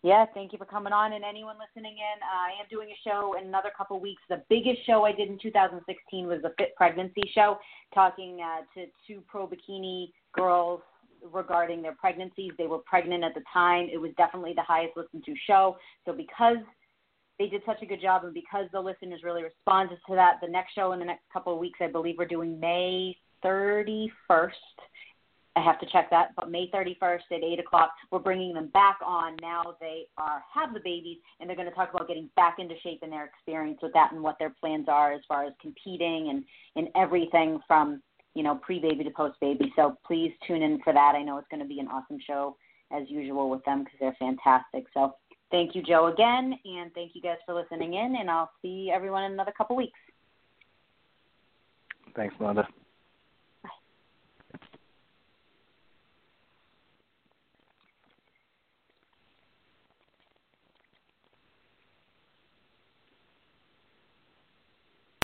Yeah, 0.03 0.27
thank 0.33 0.53
you 0.53 0.59
for 0.59 0.65
coming 0.65 0.93
on. 0.93 1.13
And 1.13 1.25
anyone 1.25 1.57
listening 1.59 1.97
in, 1.97 2.23
uh, 2.23 2.47
I 2.47 2.61
am 2.61 2.67
doing 2.71 2.89
a 2.91 3.09
show 3.09 3.35
in 3.39 3.49
another 3.49 3.71
couple 3.77 3.99
weeks. 3.99 4.23
The 4.29 4.43
biggest 4.49 4.87
show 4.87 5.05
I 5.05 5.13
did 5.13 5.29
in 5.29 5.39
2016 5.43 6.27
was 6.27 6.41
the 6.43 6.53
Fit 6.57 6.75
Pregnancy 6.77 7.29
Show, 7.35 7.59
talking 7.93 8.39
uh, 8.41 8.63
to 8.75 8.87
two 9.07 9.23
pro 9.27 9.49
bikini 9.49 10.13
girls 10.33 10.83
regarding 11.33 11.83
their 11.83 11.97
pregnancies. 11.97 12.53
They 12.59 12.69
were 12.69 12.79
pregnant 12.79 13.25
at 13.25 13.35
the 13.35 13.43
time. 13.53 13.89
It 13.93 13.99
was 13.99 14.13
definitely 14.17 14.53
the 14.55 14.63
highest 14.63 14.97
listened 14.97 15.25
to 15.25 15.35
show. 15.49 15.77
So 16.05 16.13
because 16.13 16.59
they 17.41 17.49
did 17.49 17.63
such 17.67 17.83
a 17.83 17.87
good 17.87 18.01
job 18.01 18.25
and 18.25 18.33
because 18.33 18.67
the 18.73 18.81
listeners 18.81 19.23
really 19.25 19.43
responded 19.43 19.99
to 20.09 20.15
that, 20.15 20.35
the 20.41 20.49
next 20.49 20.75
show 20.75 20.93
in 20.93 21.01
the 21.01 21.05
next 21.05 21.25
couple 21.33 21.53
of 21.53 21.59
weeks, 21.59 21.81
I 21.83 21.89
believe 21.89 22.17
we're 22.19 22.27
doing 22.27 22.61
May 22.61 23.17
31st. 23.45 24.53
I 25.59 25.65
have 25.65 25.81
to 25.81 25.87
check 25.87 26.09
that, 26.11 26.37
but 26.37 26.51
May 26.51 26.71
31st 26.71 27.21
at 27.33 27.43
8 27.43 27.59
o'clock, 27.59 27.91
we're 28.13 28.21
bringing 28.21 28.55
them 28.55 28.69
back 28.69 28.99
on. 29.05 29.37
Now 29.43 29.75
they 29.81 30.05
are 30.17 30.43
have 30.55 30.73
the 30.73 30.81
babies, 30.81 31.19
and 31.41 31.49
they're 31.49 31.57
going 31.57 31.69
to 31.69 31.75
talk 31.75 31.91
about 31.93 32.07
getting 32.07 32.31
back 32.37 32.57
into 32.59 32.75
shape 32.81 33.01
and 33.03 33.13
their 33.13 33.25
experience 33.25 33.81
with 33.83 33.93
that 33.95 34.13
and 34.13 34.23
what 34.23 34.39
their 34.39 34.55
plans 34.61 34.87
are 34.89 35.13
as 35.13 35.21
far 35.27 35.45
as 35.45 35.53
competing 35.61 36.29
and, 36.31 36.45
and 36.77 36.89
everything 36.95 37.59
from 37.67 38.01
you 38.35 38.45
know, 38.45 38.55
pre 38.55 38.79
baby 38.79 39.03
to 39.03 39.11
post 39.11 39.37
baby. 39.41 39.73
So 39.75 39.99
please 40.07 40.33
tune 40.47 40.63
in 40.63 40.81
for 40.85 40.93
that. 40.93 41.15
I 41.17 41.23
know 41.23 41.39
it's 41.39 41.49
going 41.51 41.63
to 41.63 41.69
be 41.69 41.81
an 41.81 41.89
awesome 41.89 42.19
show 42.25 42.57
as 42.93 43.03
usual 43.09 43.51
with 43.51 43.65
them 43.65 43.83
because 43.83 43.99
they're 43.99 44.17
fantastic. 44.19 44.85
So 44.95 45.15
thank 45.51 45.75
you, 45.75 45.83
Joe, 45.83 46.07
again, 46.07 46.55
and 46.65 46.93
thank 46.95 47.17
you 47.17 47.21
guys 47.21 47.39
for 47.45 47.53
listening 47.53 47.95
in. 47.95 48.17
And 48.21 48.31
I'll 48.31 48.53
see 48.63 48.93
everyone 48.95 49.25
in 49.25 49.33
another 49.33 49.51
couple 49.51 49.75
weeks. 49.75 49.99
Thanks, 52.15 52.35
Melinda. 52.39 52.69